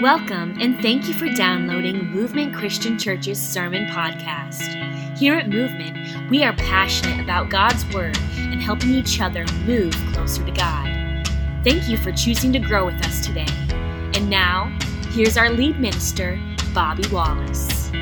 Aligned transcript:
Welcome 0.00 0.56
and 0.58 0.80
thank 0.80 1.08
you 1.08 1.12
for 1.12 1.28
downloading 1.28 2.06
Movement 2.06 2.54
Christian 2.54 2.98
Church's 2.98 3.38
Sermon 3.38 3.84
Podcast. 3.88 5.18
Here 5.18 5.34
at 5.34 5.50
Movement, 5.50 6.30
we 6.30 6.42
are 6.42 6.54
passionate 6.54 7.22
about 7.22 7.50
God's 7.50 7.84
Word 7.92 8.16
and 8.34 8.62
helping 8.62 8.92
each 8.92 9.20
other 9.20 9.44
move 9.66 9.92
closer 10.14 10.42
to 10.42 10.52
God. 10.52 11.28
Thank 11.64 11.86
you 11.86 11.98
for 11.98 12.12
choosing 12.12 12.50
to 12.54 12.58
grow 12.58 12.86
with 12.86 12.94
us 13.04 13.26
today. 13.26 13.44
And 14.14 14.30
now, 14.30 14.74
here's 15.10 15.36
our 15.36 15.50
lead 15.50 15.78
minister, 15.78 16.40
Bobby 16.72 17.04
Wallace. 17.12 17.92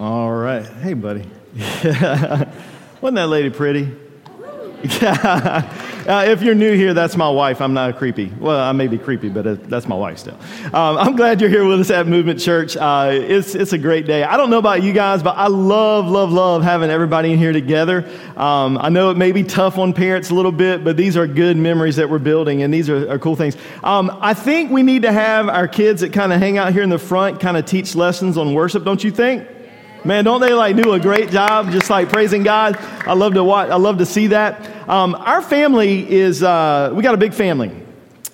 All 0.00 0.32
right. 0.32 0.66
Hey, 0.66 0.94
buddy. 0.94 1.24
Wasn't 1.54 3.14
that 3.14 3.28
lady 3.28 3.50
pretty? 3.50 3.96
uh, 5.02 6.24
if 6.28 6.40
you're 6.40 6.54
new 6.54 6.72
here, 6.76 6.94
that's 6.94 7.16
my 7.16 7.28
wife. 7.28 7.60
I'm 7.60 7.74
not 7.74 7.96
creepy. 7.98 8.32
Well, 8.38 8.60
I 8.60 8.70
may 8.70 8.86
be 8.86 8.96
creepy, 8.96 9.28
but 9.28 9.44
uh, 9.44 9.56
that's 9.62 9.88
my 9.88 9.96
wife 9.96 10.18
still. 10.18 10.38
Um, 10.66 10.96
I'm 10.96 11.16
glad 11.16 11.40
you're 11.40 11.50
here 11.50 11.64
with 11.64 11.80
us 11.80 11.90
at 11.90 12.06
Movement 12.06 12.38
Church. 12.38 12.76
Uh, 12.76 13.10
it's, 13.12 13.56
it's 13.56 13.72
a 13.72 13.78
great 13.78 14.06
day. 14.06 14.22
I 14.22 14.36
don't 14.36 14.50
know 14.50 14.58
about 14.58 14.84
you 14.84 14.92
guys, 14.92 15.20
but 15.20 15.36
I 15.36 15.48
love, 15.48 16.06
love, 16.06 16.30
love 16.30 16.62
having 16.62 16.90
everybody 16.90 17.32
in 17.32 17.40
here 17.40 17.52
together. 17.52 18.08
Um, 18.36 18.78
I 18.78 18.88
know 18.88 19.10
it 19.10 19.16
may 19.16 19.32
be 19.32 19.42
tough 19.42 19.78
on 19.78 19.92
parents 19.92 20.30
a 20.30 20.34
little 20.36 20.52
bit, 20.52 20.84
but 20.84 20.96
these 20.96 21.16
are 21.16 21.26
good 21.26 21.56
memories 21.56 21.96
that 21.96 22.08
we're 22.08 22.20
building, 22.20 22.62
and 22.62 22.72
these 22.72 22.88
are, 22.88 23.10
are 23.10 23.18
cool 23.18 23.34
things. 23.34 23.56
Um, 23.82 24.16
I 24.20 24.32
think 24.32 24.70
we 24.70 24.84
need 24.84 25.02
to 25.02 25.10
have 25.10 25.48
our 25.48 25.66
kids 25.66 26.02
that 26.02 26.12
kind 26.12 26.32
of 26.32 26.38
hang 26.38 26.56
out 26.56 26.72
here 26.72 26.84
in 26.84 26.90
the 26.90 27.00
front 27.00 27.40
kind 27.40 27.56
of 27.56 27.66
teach 27.66 27.96
lessons 27.96 28.38
on 28.38 28.54
worship, 28.54 28.84
don't 28.84 29.02
you 29.02 29.10
think? 29.10 29.48
Man, 30.04 30.24
don't 30.24 30.40
they 30.40 30.54
like 30.54 30.76
do 30.76 30.92
a 30.92 31.00
great 31.00 31.30
job 31.30 31.72
just 31.72 31.90
like 31.90 32.08
praising 32.08 32.44
God? 32.44 32.76
I 33.06 33.14
love 33.14 33.34
to 33.34 33.42
watch, 33.42 33.68
I 33.68 33.76
love 33.76 33.98
to 33.98 34.06
see 34.06 34.28
that. 34.28 34.88
Um, 34.88 35.14
our 35.16 35.42
family 35.42 36.08
is, 36.08 36.42
uh, 36.42 36.92
we 36.94 37.02
got 37.02 37.14
a 37.14 37.18
big 37.18 37.34
family. 37.34 37.72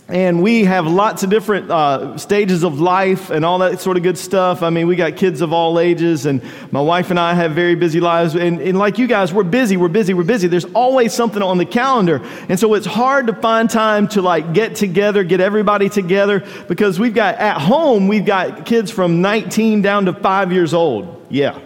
And 0.07 0.43
we 0.43 0.65
have 0.65 0.87
lots 0.87 1.23
of 1.23 1.31
different 1.31 1.71
uh, 1.71 2.19
stages 2.19 2.63
of 2.63 2.79
life 2.79 3.31
and 3.31 3.43
all 3.43 3.61
that 3.61 3.81
sort 3.81 3.97
of 3.97 4.03
good 4.03 4.19
stuff. 4.19 4.63
I 4.63 4.69
mean, 4.69 4.87
we 4.87 4.97
got 4.97 5.17
kids 5.17 5.41
of 5.41 5.55
all 5.55 5.79
ages, 5.79 6.27
and 6.27 6.43
my 6.71 6.83
wife 6.83 7.11
and 7.11 7.19
I 7.19 7.33
have 7.33 7.53
very 7.53 7.75
busy 7.75 8.01
lives. 8.01 8.35
And, 8.35 8.61
and 8.61 8.79
like 8.79 8.99
you 8.99 9.07
guys, 9.07 9.33
we're 9.33 9.45
busy, 9.45 9.79
we're 9.79 9.89
busy, 9.89 10.13
we're 10.13 10.25
busy. 10.25 10.47
There's 10.47 10.67
always 10.67 11.15
something 11.15 11.41
on 11.41 11.57
the 11.57 11.65
calendar. 11.65 12.21
And 12.51 12.61
so 12.61 12.75
it's 12.75 12.85
hard 12.85 13.29
to 13.29 13.33
find 13.33 13.71
time 13.71 14.07
to 14.09 14.21
like 14.21 14.53
get 14.53 14.75
together, 14.75 15.25
get 15.25 15.41
everybody 15.41 15.89
together, 15.89 16.45
because 16.69 17.01
we've 17.01 17.15
got 17.15 17.37
at 17.37 17.59
home, 17.59 18.07
we've 18.07 18.27
got 18.27 18.67
kids 18.67 18.91
from 18.91 19.23
19 19.23 19.81
down 19.81 20.05
to 20.05 20.13
five 20.13 20.53
years 20.53 20.75
old. 20.75 21.14
Yeah. 21.35 21.59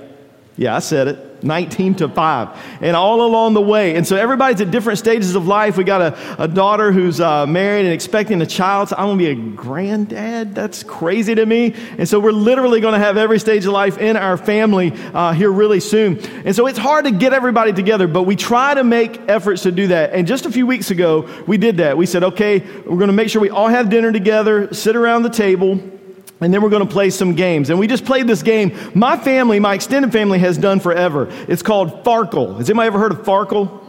Yeah, 0.56 0.74
I 0.74 0.78
said 0.78 1.08
it. 1.08 1.44
19 1.44 1.96
to 1.96 2.08
5 2.08 2.48
and 2.80 2.96
all 2.96 3.24
along 3.24 3.54
the 3.54 3.60
way. 3.60 3.94
And 3.94 4.04
so 4.04 4.16
everybody's 4.16 4.60
at 4.60 4.72
different 4.72 4.98
stages 4.98 5.36
of 5.36 5.46
life. 5.46 5.76
We 5.76 5.84
got 5.84 6.00
a, 6.00 6.42
a 6.42 6.48
daughter 6.48 6.90
who's 6.90 7.20
uh, 7.20 7.46
married 7.46 7.84
and 7.84 7.94
expecting 7.94 8.42
a 8.42 8.46
child. 8.46 8.88
So 8.88 8.96
i'm 8.96 9.06
going 9.06 9.18
to 9.18 9.24
be 9.24 9.30
a 9.30 9.54
granddad? 9.54 10.54
That's 10.54 10.82
crazy 10.82 11.34
to 11.36 11.46
me. 11.46 11.74
And 11.96 12.08
so 12.08 12.18
we're 12.18 12.32
literally 12.32 12.80
going 12.80 12.94
to 12.94 12.98
have 12.98 13.16
every 13.16 13.38
stage 13.38 13.66
of 13.66 13.72
life 13.72 13.98
in 13.98 14.16
our 14.16 14.36
family 14.36 14.92
uh, 15.14 15.32
here 15.32 15.52
really 15.52 15.78
soon. 15.80 16.18
And 16.44 16.56
so 16.56 16.66
it's 16.66 16.78
hard 16.78 17.04
to 17.04 17.12
get 17.12 17.32
everybody 17.34 17.72
together 17.72 18.08
but 18.08 18.22
we 18.22 18.34
try 18.34 18.74
to 18.74 18.82
make 18.82 19.20
efforts 19.28 19.62
to 19.62 19.70
do 19.70 19.88
that. 19.88 20.14
And 20.14 20.26
just 20.26 20.46
a 20.46 20.50
few 20.50 20.66
weeks 20.66 20.90
ago 20.90 21.28
we 21.46 21.58
did 21.58 21.76
that. 21.76 21.96
We 21.98 22.06
said 22.06 22.24
okay 22.24 22.60
we're 22.60 22.96
going 22.96 23.08
to 23.08 23.12
make 23.12 23.28
sure 23.28 23.42
we 23.42 23.50
all 23.50 23.68
have 23.68 23.90
dinner 23.90 24.10
together 24.10 24.72
sit 24.72 24.96
around 24.96 25.22
the 25.22 25.30
table 25.30 25.97
and 26.40 26.52
then 26.52 26.62
we're 26.62 26.70
going 26.70 26.86
to 26.86 26.92
play 26.92 27.10
some 27.10 27.34
games. 27.34 27.70
And 27.70 27.78
we 27.78 27.86
just 27.86 28.04
played 28.04 28.26
this 28.26 28.42
game 28.42 28.76
my 28.94 29.16
family, 29.16 29.60
my 29.60 29.74
extended 29.74 30.12
family, 30.12 30.38
has 30.38 30.58
done 30.58 30.80
forever. 30.80 31.28
It's 31.48 31.62
called 31.62 32.04
Farkle. 32.04 32.58
Has 32.58 32.70
anybody 32.70 32.86
ever 32.86 32.98
heard 32.98 33.12
of 33.12 33.18
Farkle? 33.22 33.84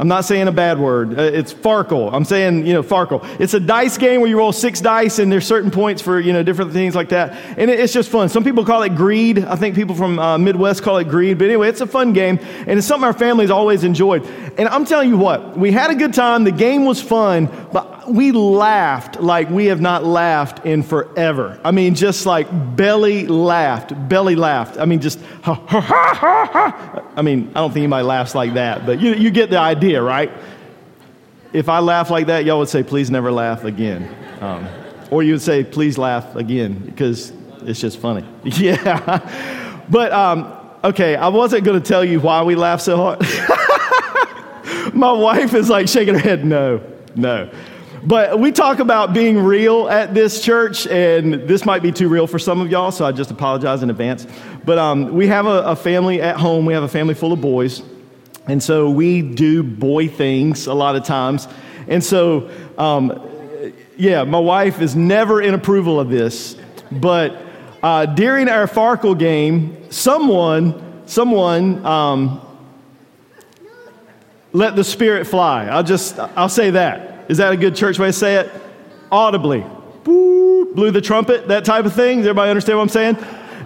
I'm 0.00 0.06
not 0.06 0.24
saying 0.24 0.46
a 0.46 0.52
bad 0.52 0.78
word. 0.78 1.18
Uh, 1.18 1.22
it's 1.22 1.52
Farkle. 1.52 2.12
I'm 2.12 2.24
saying, 2.24 2.64
you 2.64 2.72
know, 2.72 2.84
Farkle. 2.84 3.26
It's 3.40 3.52
a 3.54 3.58
dice 3.58 3.98
game 3.98 4.20
where 4.20 4.30
you 4.30 4.38
roll 4.38 4.52
six 4.52 4.80
dice 4.80 5.18
and 5.18 5.30
there's 5.30 5.44
certain 5.44 5.72
points 5.72 6.00
for, 6.00 6.20
you 6.20 6.32
know, 6.32 6.44
different 6.44 6.72
things 6.72 6.94
like 6.94 7.08
that. 7.08 7.32
And 7.58 7.68
it's 7.68 7.92
just 7.92 8.08
fun. 8.08 8.28
Some 8.28 8.44
people 8.44 8.64
call 8.64 8.84
it 8.84 8.94
greed. 8.94 9.40
I 9.40 9.56
think 9.56 9.74
people 9.74 9.96
from 9.96 10.20
uh, 10.20 10.38
Midwest 10.38 10.84
call 10.84 10.98
it 10.98 11.08
greed. 11.08 11.38
But 11.38 11.46
anyway, 11.46 11.68
it's 11.68 11.80
a 11.80 11.86
fun 11.86 12.12
game 12.12 12.38
and 12.40 12.78
it's 12.78 12.86
something 12.86 13.04
our 13.04 13.12
family's 13.12 13.50
always 13.50 13.82
enjoyed. 13.82 14.24
And 14.56 14.68
I'm 14.68 14.84
telling 14.84 15.08
you 15.08 15.18
what, 15.18 15.58
we 15.58 15.72
had 15.72 15.90
a 15.90 15.96
good 15.96 16.14
time. 16.14 16.44
The 16.44 16.52
game 16.52 16.84
was 16.84 17.02
fun, 17.02 17.46
but 17.72 17.97
we 18.08 18.32
laughed 18.32 19.20
like 19.20 19.50
we 19.50 19.66
have 19.66 19.80
not 19.80 20.04
laughed 20.04 20.64
in 20.66 20.82
forever. 20.82 21.60
I 21.64 21.70
mean, 21.70 21.94
just 21.94 22.26
like 22.26 22.48
belly 22.76 23.26
laughed, 23.26 23.92
belly 24.08 24.36
laughed. 24.36 24.78
I 24.78 24.84
mean, 24.84 25.00
just 25.00 25.20
ha 25.42 25.54
ha 25.54 25.80
ha 25.80 26.14
ha. 26.14 26.50
ha. 26.52 27.02
I 27.16 27.22
mean, 27.22 27.50
I 27.50 27.60
don't 27.60 27.70
think 27.70 27.84
anybody 27.84 28.04
laughs 28.04 28.34
like 28.34 28.54
that, 28.54 28.86
but 28.86 29.00
you, 29.00 29.14
you 29.14 29.30
get 29.30 29.50
the 29.50 29.58
idea, 29.58 30.02
right? 30.02 30.30
If 31.52 31.68
I 31.68 31.78
laugh 31.78 32.10
like 32.10 32.26
that, 32.26 32.44
y'all 32.44 32.58
would 32.58 32.68
say, 32.68 32.82
please 32.82 33.10
never 33.10 33.32
laugh 33.32 33.64
again. 33.64 34.14
Um, 34.40 34.68
or 35.10 35.22
you 35.22 35.32
would 35.32 35.42
say, 35.42 35.64
please 35.64 35.96
laugh 35.96 36.36
again, 36.36 36.78
because 36.78 37.32
it's 37.62 37.80
just 37.80 37.98
funny. 37.98 38.26
Yeah. 38.44 39.84
But, 39.90 40.12
um, 40.12 40.54
okay, 40.84 41.16
I 41.16 41.28
wasn't 41.28 41.64
going 41.64 41.80
to 41.80 41.86
tell 41.86 42.04
you 42.04 42.20
why 42.20 42.42
we 42.42 42.54
laugh 42.54 42.82
so 42.82 42.96
hard. 42.96 43.20
My 44.94 45.12
wife 45.12 45.54
is 45.54 45.70
like 45.70 45.88
shaking 45.88 46.14
her 46.14 46.20
head, 46.20 46.44
no, 46.44 46.82
no. 47.14 47.50
But 48.08 48.40
we 48.40 48.52
talk 48.52 48.78
about 48.78 49.12
being 49.12 49.38
real 49.38 49.86
at 49.90 50.14
this 50.14 50.42
church, 50.42 50.86
and 50.86 51.46
this 51.46 51.66
might 51.66 51.82
be 51.82 51.92
too 51.92 52.08
real 52.08 52.26
for 52.26 52.38
some 52.38 52.58
of 52.58 52.70
y'all, 52.70 52.90
so 52.90 53.04
I 53.04 53.12
just 53.12 53.30
apologize 53.30 53.82
in 53.82 53.90
advance. 53.90 54.26
But 54.64 54.78
um, 54.78 55.12
we 55.12 55.26
have 55.26 55.44
a, 55.44 55.62
a 55.64 55.76
family 55.76 56.22
at 56.22 56.36
home, 56.36 56.64
we 56.64 56.72
have 56.72 56.82
a 56.82 56.88
family 56.88 57.12
full 57.12 57.34
of 57.34 57.42
boys, 57.42 57.82
and 58.46 58.62
so 58.62 58.88
we 58.88 59.20
do 59.20 59.62
boy 59.62 60.08
things 60.08 60.68
a 60.68 60.72
lot 60.72 60.96
of 60.96 61.04
times. 61.04 61.48
And 61.86 62.02
so, 62.02 62.48
um, 62.78 63.28
yeah, 63.98 64.24
my 64.24 64.38
wife 64.38 64.80
is 64.80 64.96
never 64.96 65.42
in 65.42 65.52
approval 65.52 66.00
of 66.00 66.08
this, 66.08 66.56
but 66.90 67.36
uh, 67.82 68.06
during 68.06 68.48
our 68.48 68.66
Farkle 68.66 69.18
game, 69.18 69.90
someone, 69.90 71.02
someone, 71.04 71.84
um, 71.84 72.40
let 74.54 74.76
the 74.76 74.84
spirit 74.84 75.26
fly. 75.26 75.66
I'll 75.66 75.82
just, 75.82 76.18
I'll 76.18 76.48
say 76.48 76.70
that. 76.70 77.17
Is 77.28 77.38
that 77.38 77.52
a 77.52 77.56
good 77.56 77.76
church 77.76 77.98
way 77.98 78.08
to 78.08 78.12
say 78.12 78.36
it? 78.36 78.50
Audibly. 79.12 79.64
blew 80.04 80.90
the 80.90 81.00
trumpet, 81.00 81.48
that 81.48 81.64
type 81.64 81.84
of 81.84 81.92
thing. 81.92 82.18
Does 82.18 82.26
everybody 82.26 82.50
understand 82.50 82.78
what 82.78 82.84
I'm 82.84 82.88
saying? 82.88 83.16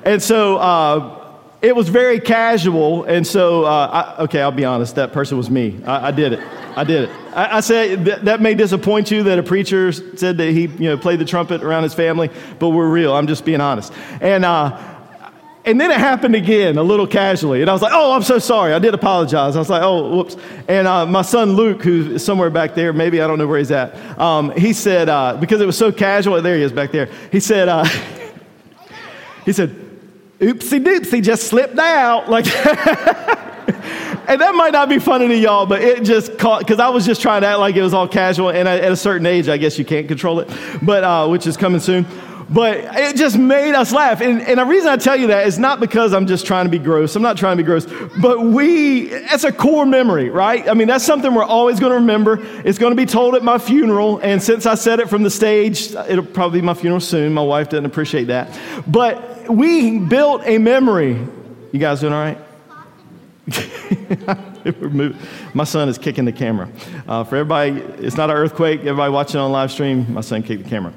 And 0.05 0.23
so 0.23 0.57
uh, 0.57 1.37
it 1.63 1.77
was 1.77 1.89
very 1.89 2.19
casual. 2.19 3.05
And 3.05 3.25
so, 3.27 3.65
uh, 3.65 4.15
I, 4.19 4.23
okay, 4.25 4.43
I'll 4.43 4.51
be 4.51 4.65
honest, 4.65 4.97
that 4.97 5.13
person 5.13 5.37
was 5.37 5.49
me. 5.49 5.81
I, 5.85 6.09
I 6.09 6.11
did 6.11 6.33
it. 6.33 6.41
I 6.77 6.85
did 6.85 7.09
it. 7.09 7.11
I, 7.35 7.59
I 7.59 7.61
said 7.61 8.05
that, 8.07 8.25
that 8.25 8.41
may 8.41 8.55
disappoint 8.55 9.11
you 9.11 9.23
that 9.25 9.39
a 9.39 9.43
preacher 9.43 9.93
said 9.93 10.39
that 10.39 10.51
he 10.51 10.63
you 10.63 10.89
know, 10.89 10.97
played 10.99 11.21
the 11.21 11.25
trumpet 11.25 11.63
around 11.63 11.85
his 11.85 11.95
family, 11.95 12.31
but 12.59 12.71
we're 12.71 12.91
real. 12.91 13.15
I'm 13.15 13.29
just 13.29 13.45
being 13.45 13.61
honest. 13.61 13.93
And, 14.21 14.45
uh, 14.45 14.89
and 15.65 15.81
then 15.81 15.93
it 15.93 15.99
happened 15.99 16.35
again, 16.35 16.77
a 16.77 16.83
little 16.83 17.07
casually. 17.07 17.61
And 17.61 17.71
I 17.71 17.73
was 17.73 17.83
like, 17.83 17.93
oh, 17.95 18.13
I'm 18.13 18.23
so 18.23 18.41
sorry. 18.41 18.73
I 18.73 18.81
did 18.81 18.95
apologize. 18.95 19.55
I 19.55 19.61
was 19.61 19.71
like, 19.71 19.83
oh, 19.83 20.17
whoops. 20.17 20.37
And 20.67 20.89
uh, 20.89 21.07
my 21.07 21.23
son 21.23 21.53
Luke, 21.53 21.83
who's 21.83 22.25
somewhere 22.25 22.51
back 22.51 22.75
there, 22.75 22.93
maybe 22.93 23.23
I 23.23 23.29
don't 23.29 23.39
know 23.39 23.47
where 23.47 23.59
he's 23.59 23.71
at, 23.71 23.95
um, 24.19 24.51
he 24.57 24.73
said, 24.73 25.09
uh, 25.09 25.37
because 25.37 25.61
it 25.61 25.67
was 25.67 25.79
so 25.79 25.93
casual, 25.93 26.43
there 26.43 26.57
he 26.57 26.63
is 26.63 26.73
back 26.73 26.91
there. 26.91 27.09
He 27.31 27.39
said, 27.39 27.69
uh, 27.69 27.85
he 29.45 29.53
said, 29.53 29.71
oopsie 30.41 30.85
doopsie, 30.85 31.23
just 31.23 31.45
slipped 31.45 31.79
out. 31.79 32.29
Like, 32.29 32.47
and 32.57 34.41
that 34.41 34.55
might 34.57 34.73
not 34.73 34.89
be 34.89 34.99
funny 34.99 35.29
to 35.29 35.37
y'all, 35.37 35.67
but 35.67 35.81
it 35.81 36.03
just 36.03 36.39
caught, 36.39 36.59
because 36.61 36.81
I 36.81 36.89
was 36.89 37.07
just 37.07 37.23
trying 37.23 37.43
to 37.43 37.47
act 37.47 37.61
like 37.61 37.77
it 37.77 37.83
was 37.83 37.95
all 37.95 38.09
casual. 38.09 38.51
And 38.51 38.67
at 38.67 38.91
a 38.91 38.97
certain 38.97 39.27
age, 39.27 39.49
I 39.49 39.59
guess 39.59 39.79
you 39.79 39.85
can't 39.85 40.09
control 40.09 40.41
it, 40.41 40.51
but 40.83 41.05
uh, 41.05 41.29
which 41.29 41.47
is 41.47 41.57
coming 41.57 41.79
soon. 41.81 42.05
But 42.49 42.79
it 42.99 43.17
just 43.17 43.39
made 43.39 43.75
us 43.75 43.93
laugh. 43.93 44.21
And, 44.21 44.43
and 44.43 44.59
the 44.59 44.65
reason 44.65 44.89
I 44.89 44.97
tell 44.97 45.17
you 45.17 45.29
that 45.29 45.47
is 45.47 45.59
not 45.59 45.81
because 45.81 46.13
I'm 46.13 46.27
just 46.27 46.47
trying 46.47 46.65
to 46.67 46.71
be 46.71 46.79
gross. 46.79 47.17
I'm 47.17 47.23
not 47.23 47.37
trying 47.37 47.57
to 47.57 47.63
be 47.63 47.67
gross. 47.67 47.87
But 48.21 48.43
we, 48.43 49.07
that's 49.07 49.45
a 49.45 49.53
core 49.53 49.87
memory, 49.87 50.31
right? 50.31 50.69
I 50.69 50.75
mean, 50.75 50.89
that's 50.89 51.05
something 51.05 51.35
we're 51.35 51.45
always 51.45 51.81
going 51.81 51.91
to 51.91 51.97
remember. 51.97 52.39
It's 52.65 52.79
going 52.79 52.93
to 52.93 52.97
be 52.97 53.07
told 53.07 53.35
at 53.35 53.43
my 53.43 53.59
funeral. 53.59 54.19
And 54.19 54.43
since 54.43 54.67
I 54.67 54.75
said 54.75 55.01
it 55.01 55.09
from 55.09 55.23
the 55.23 55.31
stage, 55.31 55.93
it'll 55.93 56.25
probably 56.25 56.61
be 56.61 56.67
my 56.67 56.75
funeral 56.75 57.01
soon. 57.01 57.33
My 57.33 57.43
wife 57.43 57.69
doesn't 57.71 57.87
appreciate 57.87 58.25
that. 58.25 58.59
But 58.87 59.49
we 59.49 59.99
built 59.99 60.43
a 60.45 60.59
memory. 60.59 61.19
You 61.73 61.79
guys 61.79 62.01
doing 62.01 62.13
all 62.13 62.21
right? 62.21 62.39
my 65.55 65.65
son 65.65 65.89
is 65.89 65.99
kicking 65.99 66.25
the 66.25 66.33
camera. 66.33 66.69
Uh, 67.07 67.25
for 67.25 67.37
everybody, 67.37 67.81
it's 68.05 68.17
not 68.17 68.31
an 68.31 68.37
earthquake. 68.37 68.81
Everybody 68.81 69.13
watching 69.13 69.41
on 69.41 69.53
live 69.53 69.71
stream, 69.71 70.13
my 70.13 70.21
son 70.21 70.43
kicked 70.43 70.65
the 70.65 70.69
camera. 70.71 70.93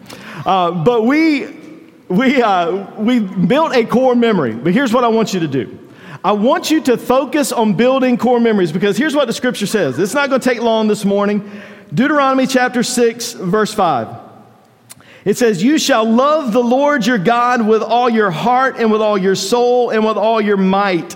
Uh, 0.45 0.71
but 0.71 1.03
we, 1.03 1.81
we, 2.07 2.41
uh, 2.41 2.99
we 2.99 3.19
built 3.19 3.75
a 3.75 3.85
core 3.85 4.15
memory. 4.15 4.53
But 4.53 4.73
here's 4.73 4.93
what 4.93 5.03
I 5.03 5.07
want 5.07 5.33
you 5.33 5.39
to 5.41 5.47
do. 5.47 5.79
I 6.23 6.31
want 6.31 6.71
you 6.71 6.81
to 6.81 6.97
focus 6.97 7.51
on 7.51 7.75
building 7.75 8.17
core 8.17 8.39
memories 8.39 8.71
because 8.71 8.97
here's 8.97 9.15
what 9.15 9.27
the 9.27 9.33
scripture 9.33 9.67
says. 9.67 9.99
It's 9.99 10.13
not 10.13 10.29
going 10.29 10.41
to 10.41 10.49
take 10.49 10.61
long 10.61 10.87
this 10.87 11.05
morning. 11.05 11.49
Deuteronomy 11.93 12.47
chapter 12.47 12.81
6, 12.81 13.33
verse 13.33 13.73
5. 13.73 14.25
It 15.23 15.37
says, 15.37 15.63
You 15.63 15.77
shall 15.77 16.09
love 16.09 16.53
the 16.53 16.63
Lord 16.63 17.05
your 17.05 17.17
God 17.17 17.67
with 17.67 17.81
all 17.81 18.09
your 18.09 18.31
heart 18.31 18.77
and 18.77 18.91
with 18.91 19.01
all 19.01 19.17
your 19.17 19.35
soul 19.35 19.89
and 19.89 20.05
with 20.05 20.17
all 20.17 20.39
your 20.39 20.57
might. 20.57 21.15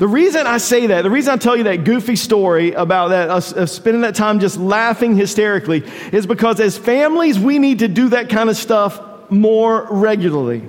The 0.00 0.08
reason 0.08 0.46
I 0.46 0.56
say 0.56 0.86
that, 0.86 1.02
the 1.02 1.10
reason 1.10 1.34
I 1.34 1.36
tell 1.36 1.58
you 1.58 1.64
that 1.64 1.84
goofy 1.84 2.16
story 2.16 2.72
about 2.72 3.08
that, 3.08 3.28
us, 3.28 3.70
spending 3.70 4.00
that 4.00 4.14
time 4.14 4.40
just 4.40 4.56
laughing 4.56 5.14
hysterically, 5.14 5.84
is 6.10 6.26
because 6.26 6.58
as 6.58 6.78
families, 6.78 7.38
we 7.38 7.58
need 7.58 7.80
to 7.80 7.88
do 7.88 8.08
that 8.08 8.30
kind 8.30 8.48
of 8.48 8.56
stuff 8.56 8.98
more 9.30 9.86
regularly. 9.90 10.62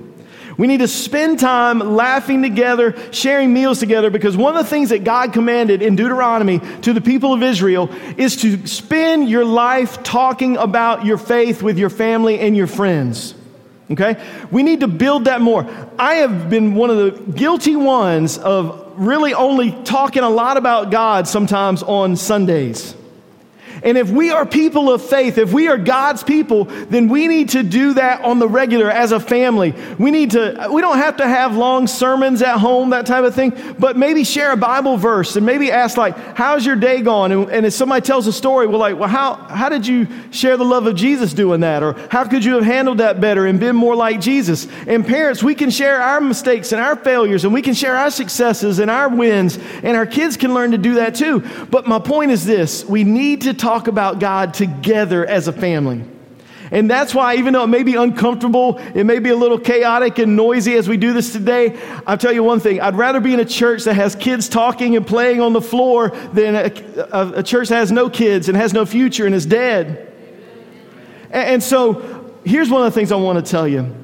We 0.58 0.66
need 0.66 0.80
to 0.80 0.86
spend 0.86 1.40
time 1.40 1.78
laughing 1.78 2.42
together, 2.42 2.94
sharing 3.10 3.54
meals 3.54 3.78
together, 3.78 4.10
because 4.10 4.36
one 4.36 4.54
of 4.54 4.62
the 4.62 4.68
things 4.68 4.90
that 4.90 5.02
God 5.02 5.32
commanded 5.32 5.80
in 5.80 5.96
Deuteronomy 5.96 6.60
to 6.82 6.92
the 6.92 7.00
people 7.00 7.32
of 7.32 7.42
Israel 7.42 7.88
is 8.18 8.36
to 8.42 8.66
spend 8.66 9.30
your 9.30 9.46
life 9.46 10.02
talking 10.02 10.58
about 10.58 11.06
your 11.06 11.16
faith 11.16 11.62
with 11.62 11.78
your 11.78 11.88
family 11.88 12.38
and 12.38 12.54
your 12.54 12.66
friends. 12.66 13.34
Okay? 13.90 14.22
We 14.50 14.62
need 14.62 14.80
to 14.80 14.88
build 14.88 15.24
that 15.24 15.40
more. 15.40 15.66
I 15.98 16.16
have 16.16 16.50
been 16.50 16.74
one 16.74 16.90
of 16.90 16.98
the 16.98 17.32
guilty 17.32 17.76
ones 17.76 18.36
of 18.36 18.81
really 18.96 19.34
only 19.34 19.72
talking 19.84 20.22
a 20.22 20.28
lot 20.30 20.56
about 20.56 20.90
God 20.90 21.26
sometimes 21.26 21.82
on 21.82 22.16
Sundays. 22.16 22.94
And 23.82 23.98
if 23.98 24.10
we 24.10 24.30
are 24.30 24.46
people 24.46 24.92
of 24.92 25.02
faith, 25.02 25.38
if 25.38 25.52
we 25.52 25.68
are 25.68 25.76
God's 25.76 26.22
people, 26.22 26.64
then 26.64 27.08
we 27.08 27.26
need 27.26 27.50
to 27.50 27.62
do 27.62 27.94
that 27.94 28.22
on 28.22 28.38
the 28.38 28.48
regular 28.48 28.90
as 28.90 29.12
a 29.12 29.18
family. 29.18 29.74
We 29.98 30.10
need 30.10 30.32
to, 30.32 30.68
we 30.70 30.80
don't 30.80 30.98
have 30.98 31.16
to 31.16 31.26
have 31.26 31.56
long 31.56 31.86
sermons 31.86 32.42
at 32.42 32.58
home, 32.58 32.90
that 32.90 33.06
type 33.06 33.24
of 33.24 33.34
thing, 33.34 33.52
but 33.78 33.96
maybe 33.96 34.24
share 34.24 34.52
a 34.52 34.56
Bible 34.56 34.96
verse 34.96 35.36
and 35.36 35.44
maybe 35.44 35.72
ask, 35.72 35.96
like, 35.96 36.16
how's 36.36 36.64
your 36.64 36.76
day 36.76 37.00
gone? 37.00 37.32
And, 37.32 37.50
and 37.50 37.66
if 37.66 37.72
somebody 37.72 38.04
tells 38.06 38.26
a 38.26 38.32
story, 38.32 38.66
we're 38.66 38.76
like, 38.76 38.98
well, 38.98 39.08
how, 39.08 39.34
how 39.34 39.68
did 39.68 39.86
you 39.86 40.06
share 40.30 40.56
the 40.56 40.64
love 40.64 40.86
of 40.86 40.94
Jesus 40.94 41.32
doing 41.32 41.60
that? 41.60 41.82
Or 41.82 41.94
how 42.10 42.24
could 42.24 42.44
you 42.44 42.54
have 42.54 42.64
handled 42.64 42.98
that 42.98 43.20
better 43.20 43.46
and 43.46 43.58
been 43.58 43.74
more 43.74 43.96
like 43.96 44.20
Jesus? 44.20 44.68
And 44.86 45.04
parents, 45.04 45.42
we 45.42 45.54
can 45.54 45.70
share 45.70 46.00
our 46.00 46.20
mistakes 46.20 46.72
and 46.72 46.80
our 46.80 46.96
failures 46.96 47.44
and 47.44 47.52
we 47.52 47.62
can 47.62 47.74
share 47.74 47.96
our 47.96 48.10
successes 48.10 48.78
and 48.78 48.90
our 48.90 49.08
wins, 49.08 49.58
and 49.82 49.96
our 49.96 50.06
kids 50.06 50.36
can 50.36 50.54
learn 50.54 50.70
to 50.72 50.78
do 50.78 50.94
that 50.94 51.14
too. 51.14 51.40
But 51.70 51.86
my 51.86 51.98
point 51.98 52.30
is 52.30 52.44
this 52.44 52.84
we 52.84 53.04
need 53.04 53.42
to 53.42 53.54
talk 53.54 53.71
talk 53.72 53.88
about 53.88 54.18
God 54.18 54.52
together 54.52 55.24
as 55.24 55.48
a 55.48 55.52
family. 55.52 56.04
And 56.70 56.90
that's 56.90 57.14
why, 57.14 57.36
even 57.36 57.54
though 57.54 57.64
it 57.64 57.68
may 57.68 57.82
be 57.82 57.96
uncomfortable, 57.96 58.78
it 58.94 59.04
may 59.04 59.18
be 59.18 59.30
a 59.30 59.36
little 59.36 59.58
chaotic 59.58 60.18
and 60.18 60.36
noisy 60.36 60.74
as 60.74 60.88
we 60.88 60.98
do 60.98 61.12
this 61.14 61.32
today, 61.32 61.78
I'll 62.06 62.18
tell 62.18 62.32
you 62.32 62.42
one 62.42 62.60
thing. 62.60 62.80
I'd 62.80 62.96
rather 62.96 63.20
be 63.20 63.32
in 63.32 63.40
a 63.40 63.46
church 63.46 63.84
that 63.84 63.94
has 63.94 64.14
kids 64.14 64.48
talking 64.48 64.96
and 64.96 65.06
playing 65.06 65.40
on 65.40 65.54
the 65.54 65.60
floor 65.60 66.10
than 66.32 66.54
a, 66.54 67.06
a, 67.12 67.32
a 67.38 67.42
church 67.42 67.68
that 67.68 67.76
has 67.76 67.90
no 67.90 68.10
kids 68.10 68.48
and 68.48 68.56
has 68.56 68.74
no 68.74 68.84
future 68.84 69.24
and 69.26 69.34
is 69.34 69.46
dead. 69.46 70.12
And, 71.30 71.48
and 71.48 71.62
so, 71.62 72.30
here's 72.44 72.68
one 72.68 72.86
of 72.86 72.92
the 72.92 72.98
things 72.98 73.10
I 73.10 73.16
want 73.16 73.44
to 73.44 73.50
tell 73.50 73.68
you 73.68 74.01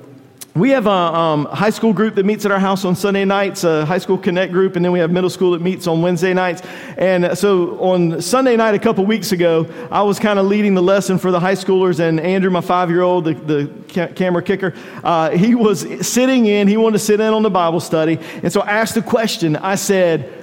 we 0.58 0.70
have 0.70 0.86
a 0.86 0.90
um, 0.90 1.44
high 1.46 1.70
school 1.70 1.92
group 1.92 2.14
that 2.16 2.24
meets 2.24 2.44
at 2.44 2.50
our 2.50 2.58
house 2.58 2.84
on 2.84 2.96
Sunday 2.96 3.24
nights, 3.24 3.64
a 3.64 3.84
high 3.84 3.98
school 3.98 4.18
connect 4.18 4.52
group, 4.52 4.76
and 4.76 4.84
then 4.84 4.92
we 4.92 4.98
have 4.98 5.10
middle 5.10 5.30
school 5.30 5.52
that 5.52 5.62
meets 5.62 5.86
on 5.86 6.02
Wednesday 6.02 6.34
nights. 6.34 6.62
And 6.96 7.36
so 7.36 7.78
on 7.80 8.20
Sunday 8.20 8.56
night 8.56 8.74
a 8.74 8.78
couple 8.78 9.04
weeks 9.04 9.32
ago, 9.32 9.66
I 9.90 10.02
was 10.02 10.18
kind 10.18 10.38
of 10.38 10.46
leading 10.46 10.74
the 10.74 10.82
lesson 10.82 11.18
for 11.18 11.30
the 11.30 11.38
high 11.38 11.54
schoolers, 11.54 12.00
and 12.00 12.18
Andrew, 12.18 12.50
my 12.50 12.60
five 12.60 12.90
year 12.90 13.02
old, 13.02 13.24
the, 13.24 13.34
the 13.34 13.72
ca- 13.88 14.12
camera 14.14 14.42
kicker, 14.42 14.74
uh, 15.04 15.30
he 15.30 15.54
was 15.54 16.06
sitting 16.06 16.46
in, 16.46 16.66
he 16.66 16.76
wanted 16.76 16.98
to 16.98 17.04
sit 17.04 17.20
in 17.20 17.32
on 17.32 17.42
the 17.42 17.50
Bible 17.50 17.80
study. 17.80 18.18
And 18.42 18.52
so 18.52 18.60
I 18.62 18.70
asked 18.70 18.94
the 18.94 19.02
question 19.02 19.54
I 19.56 19.74
said, 19.74 20.34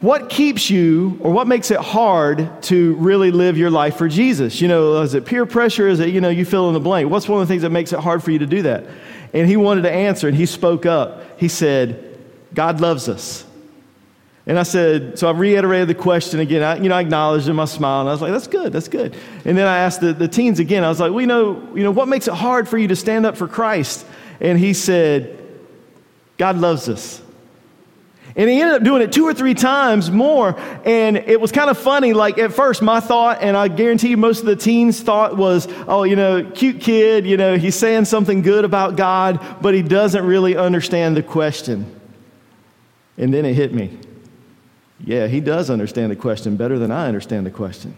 what 0.00 0.28
keeps 0.28 0.68
you 0.68 1.16
or 1.20 1.30
what 1.30 1.46
makes 1.46 1.70
it 1.70 1.78
hard 1.78 2.62
to 2.64 2.94
really 2.96 3.30
live 3.30 3.56
your 3.56 3.70
life 3.70 3.96
for 3.96 4.08
Jesus? 4.08 4.60
You 4.60 4.66
know, 4.66 5.00
is 5.00 5.14
it 5.14 5.24
peer 5.24 5.46
pressure? 5.46 5.86
Is 5.86 6.00
it, 6.00 6.08
you 6.08 6.20
know, 6.20 6.28
you 6.28 6.44
fill 6.44 6.66
in 6.66 6.74
the 6.74 6.80
blank? 6.80 7.08
What's 7.08 7.28
one 7.28 7.40
of 7.40 7.46
the 7.46 7.52
things 7.52 7.62
that 7.62 7.70
makes 7.70 7.92
it 7.92 8.00
hard 8.00 8.20
for 8.20 8.32
you 8.32 8.40
to 8.40 8.46
do 8.46 8.62
that? 8.62 8.84
And 9.32 9.48
he 9.48 9.56
wanted 9.56 9.82
to 9.82 9.90
answer, 9.90 10.28
and 10.28 10.36
he 10.36 10.46
spoke 10.46 10.84
up. 10.84 11.40
He 11.40 11.48
said, 11.48 12.18
God 12.54 12.80
loves 12.80 13.08
us. 13.08 13.46
And 14.44 14.58
I 14.58 14.64
said, 14.64 15.18
so 15.18 15.28
I 15.28 15.32
reiterated 15.32 15.88
the 15.88 15.94
question 15.94 16.40
again. 16.40 16.62
I, 16.62 16.76
you 16.76 16.88
know, 16.88 16.96
I 16.96 17.00
acknowledged 17.00 17.48
him, 17.48 17.60
I 17.60 17.64
smiled, 17.64 18.02
and 18.02 18.08
I 18.08 18.12
was 18.12 18.20
like, 18.20 18.32
that's 18.32 18.48
good, 18.48 18.72
that's 18.72 18.88
good. 18.88 19.16
And 19.44 19.56
then 19.56 19.68
I 19.68 19.78
asked 19.78 20.00
the, 20.00 20.12
the 20.12 20.26
teens 20.26 20.58
again, 20.58 20.82
I 20.82 20.88
was 20.88 20.98
like, 20.98 21.12
you 21.12 21.26
know, 21.26 21.68
you 21.74 21.84
know, 21.84 21.92
what 21.92 22.08
makes 22.08 22.26
it 22.26 22.34
hard 22.34 22.68
for 22.68 22.76
you 22.76 22.88
to 22.88 22.96
stand 22.96 23.24
up 23.24 23.36
for 23.36 23.46
Christ? 23.46 24.04
And 24.40 24.58
he 24.58 24.74
said, 24.74 25.38
God 26.38 26.58
loves 26.58 26.88
us. 26.88 27.22
And 28.34 28.48
he 28.48 28.60
ended 28.60 28.76
up 28.76 28.82
doing 28.82 29.02
it 29.02 29.12
two 29.12 29.24
or 29.24 29.34
three 29.34 29.54
times 29.54 30.10
more. 30.10 30.58
And 30.84 31.16
it 31.16 31.40
was 31.40 31.52
kind 31.52 31.68
of 31.68 31.76
funny. 31.76 32.12
Like 32.12 32.38
at 32.38 32.52
first, 32.52 32.80
my 32.80 33.00
thought, 33.00 33.42
and 33.42 33.56
I 33.56 33.68
guarantee 33.68 34.16
most 34.16 34.40
of 34.40 34.46
the 34.46 34.56
teens' 34.56 35.00
thought 35.00 35.36
was, 35.36 35.68
oh, 35.86 36.04
you 36.04 36.16
know, 36.16 36.50
cute 36.50 36.80
kid, 36.80 37.26
you 37.26 37.36
know, 37.36 37.56
he's 37.56 37.74
saying 37.74 38.06
something 38.06 38.42
good 38.42 38.64
about 38.64 38.96
God, 38.96 39.44
but 39.60 39.74
he 39.74 39.82
doesn't 39.82 40.24
really 40.24 40.56
understand 40.56 41.16
the 41.16 41.22
question. 41.22 41.86
And 43.18 43.32
then 43.32 43.44
it 43.44 43.54
hit 43.54 43.74
me. 43.74 43.98
Yeah, 45.04 45.26
he 45.26 45.40
does 45.40 45.68
understand 45.68 46.10
the 46.10 46.16
question 46.16 46.56
better 46.56 46.78
than 46.78 46.90
I 46.90 47.08
understand 47.08 47.44
the 47.44 47.50
question 47.50 47.94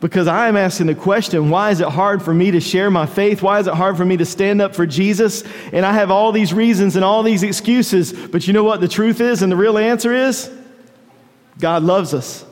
because 0.00 0.26
I 0.26 0.48
am 0.48 0.56
asking 0.56 0.86
the 0.86 0.94
question 0.94 1.50
why 1.50 1.70
is 1.70 1.80
it 1.80 1.88
hard 1.88 2.22
for 2.22 2.32
me 2.32 2.50
to 2.52 2.60
share 2.60 2.90
my 2.90 3.06
faith? 3.06 3.42
Why 3.42 3.60
is 3.60 3.66
it 3.66 3.74
hard 3.74 3.96
for 3.96 4.04
me 4.04 4.16
to 4.16 4.24
stand 4.24 4.62
up 4.62 4.74
for 4.74 4.86
Jesus? 4.86 5.44
And 5.72 5.84
I 5.84 5.92
have 5.92 6.10
all 6.10 6.32
these 6.32 6.54
reasons 6.54 6.96
and 6.96 7.04
all 7.04 7.22
these 7.22 7.42
excuses. 7.42 8.12
But 8.12 8.46
you 8.46 8.52
know 8.52 8.64
what 8.64 8.80
the 8.80 8.88
truth 8.88 9.20
is 9.20 9.42
and 9.42 9.52
the 9.52 9.56
real 9.56 9.76
answer 9.76 10.12
is? 10.12 10.50
God 11.58 11.82
loves 11.82 12.14
us. 12.14 12.46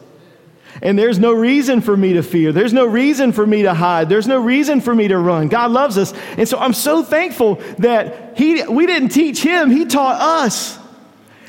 And 0.83 0.99
there's 0.99 1.19
no 1.19 1.33
reason 1.33 1.81
for 1.81 1.97
me 1.97 2.13
to 2.13 2.23
fear. 2.23 2.53
There's 2.53 2.75
no 2.75 2.85
reason 2.85 3.33
for 3.33 3.47
me 3.47 3.63
to 3.63 3.75
hide. 3.75 4.09
There's 4.09 4.29
no 4.29 4.39
reason 4.39 4.81
for 4.81 4.95
me 4.95 5.09
to 5.09 5.19
run. 5.19 5.49
God 5.49 5.71
loves 5.71 5.99
us. 5.99 6.13
And 6.37 6.47
so 6.47 6.59
I'm 6.59 6.75
so 6.75 7.03
thankful 7.03 7.57
that 7.79 8.37
he, 8.37 8.63
we 8.65 8.87
didn't 8.87 9.09
teach 9.09 9.43
him, 9.43 9.71
He 9.71 9.87
taught 9.87 10.21
us. 10.21 10.79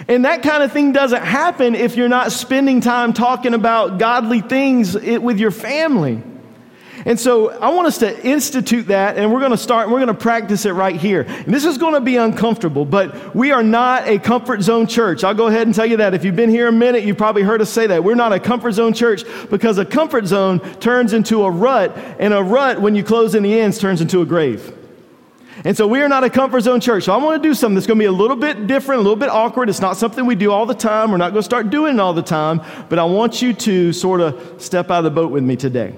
And 0.10 0.26
that 0.26 0.42
kind 0.42 0.64
of 0.64 0.72
thing 0.72 0.92
doesn't 0.92 1.24
happen 1.24 1.76
if 1.76 1.96
you're 1.96 2.10
not 2.10 2.32
spending 2.32 2.82
time 2.82 3.14
talking 3.14 3.54
about 3.54 4.00
godly 4.00 4.42
things 4.42 4.96
with 4.96 5.38
your 5.38 5.52
family. 5.52 6.24
And 7.06 7.20
so 7.20 7.52
I 7.52 7.70
want 7.70 7.88
us 7.88 8.00
to 8.00 8.26
institute 8.26 8.88
that, 8.88 9.18
and 9.18 9.32
we're 9.32 9.40
going 9.40 9.52
to 9.52 9.58
start, 9.58 9.84
and 9.84 9.94
we're 9.94 10.00
going 10.00 10.08
to 10.08 10.20
practice 10.20 10.66
it 10.66 10.72
right 10.72 10.96
here. 10.96 11.22
And 11.22 11.54
this 11.54 11.64
is 11.64 11.78
going 11.78 11.94
to 11.94 12.02
be 12.02 12.18
uncomfortable, 12.18 12.86
but 12.86 13.36
we 13.36 13.52
are 13.52 13.62
not 13.62 14.08
a 14.08 14.18
comfort 14.18 14.64
zone 14.64 14.88
church. 14.88 15.24
I'll 15.24 15.36
go 15.36 15.48
ahead 15.48 15.68
and 15.68 15.76
tell 15.76 15.86
you 15.86 15.98
that. 15.98 16.16
If 16.16 16.26
you've 16.26 16.36
been 16.36 16.50
here 16.50 16.68
a 16.68 16.72
minute, 16.72 17.04
you've 17.04 17.18
probably 17.18 17.44
heard 17.44 17.62
us 17.62 17.70
say 17.70 17.86
that. 17.88 18.04
We're 18.04 18.16
not 18.16 18.34
a 18.34 18.40
comfort 18.40 18.72
zone 18.72 18.94
church 18.94 19.24
because 19.52 19.78
a 19.78 19.86
comfort 19.86 20.26
zone 20.26 20.60
turns 20.80 21.14
into 21.14 21.44
a 21.44 21.52
rut, 21.52 21.96
and 22.20 22.34
a 22.34 22.44
rut, 22.44 22.82
when 22.82 22.96
you 22.96 23.04
close 23.04 23.36
in 23.36 23.44
the 23.44 23.60
ends, 23.60 23.78
turns 23.78 24.02
into 24.02 24.22
a 24.22 24.26
grave. 24.26 24.76
And 25.66 25.76
so 25.76 25.88
we 25.88 26.02
are 26.02 26.08
not 26.08 26.24
a 26.24 26.30
comfort 26.30 26.62
zone 26.62 26.80
church. 26.80 27.04
So 27.04 27.14
I 27.14 27.18
want 27.18 27.42
to 27.42 27.50
do 27.50 27.54
something 27.54 27.76
that's 27.76 27.88
going 27.88 27.98
to 27.98 28.02
be 28.02 28.08
a 28.08 28.12
little 28.12 28.38
bit 28.38 28.66
different, 28.68 29.00
a 29.00 29.04
little 29.04 29.18
bit 29.18 29.30
awkward. 29.30 29.70
It's 29.70 29.82
not 29.82 29.98
something 29.98 30.26
we 30.26 30.36
do 30.36 30.52
all 30.52 30.66
the 30.66 30.74
time. 30.74 31.12
We're 31.12 31.18
not 31.18 31.32
going 31.32 31.42
to 31.42 31.44
start 31.44 31.70
doing 31.70 31.96
it 31.96 32.00
all 32.00 32.14
the 32.14 32.22
time. 32.22 32.62
But 32.88 32.98
I 32.98 33.04
want 33.04 33.42
you 33.42 33.54
to 33.54 33.92
sort 33.92 34.22
of 34.22 34.62
step 34.62 34.90
out 34.90 35.00
of 35.00 35.04
the 35.04 35.12
boat 35.12 35.32
with 35.32 35.44
me 35.44 35.58
today. 35.58 35.94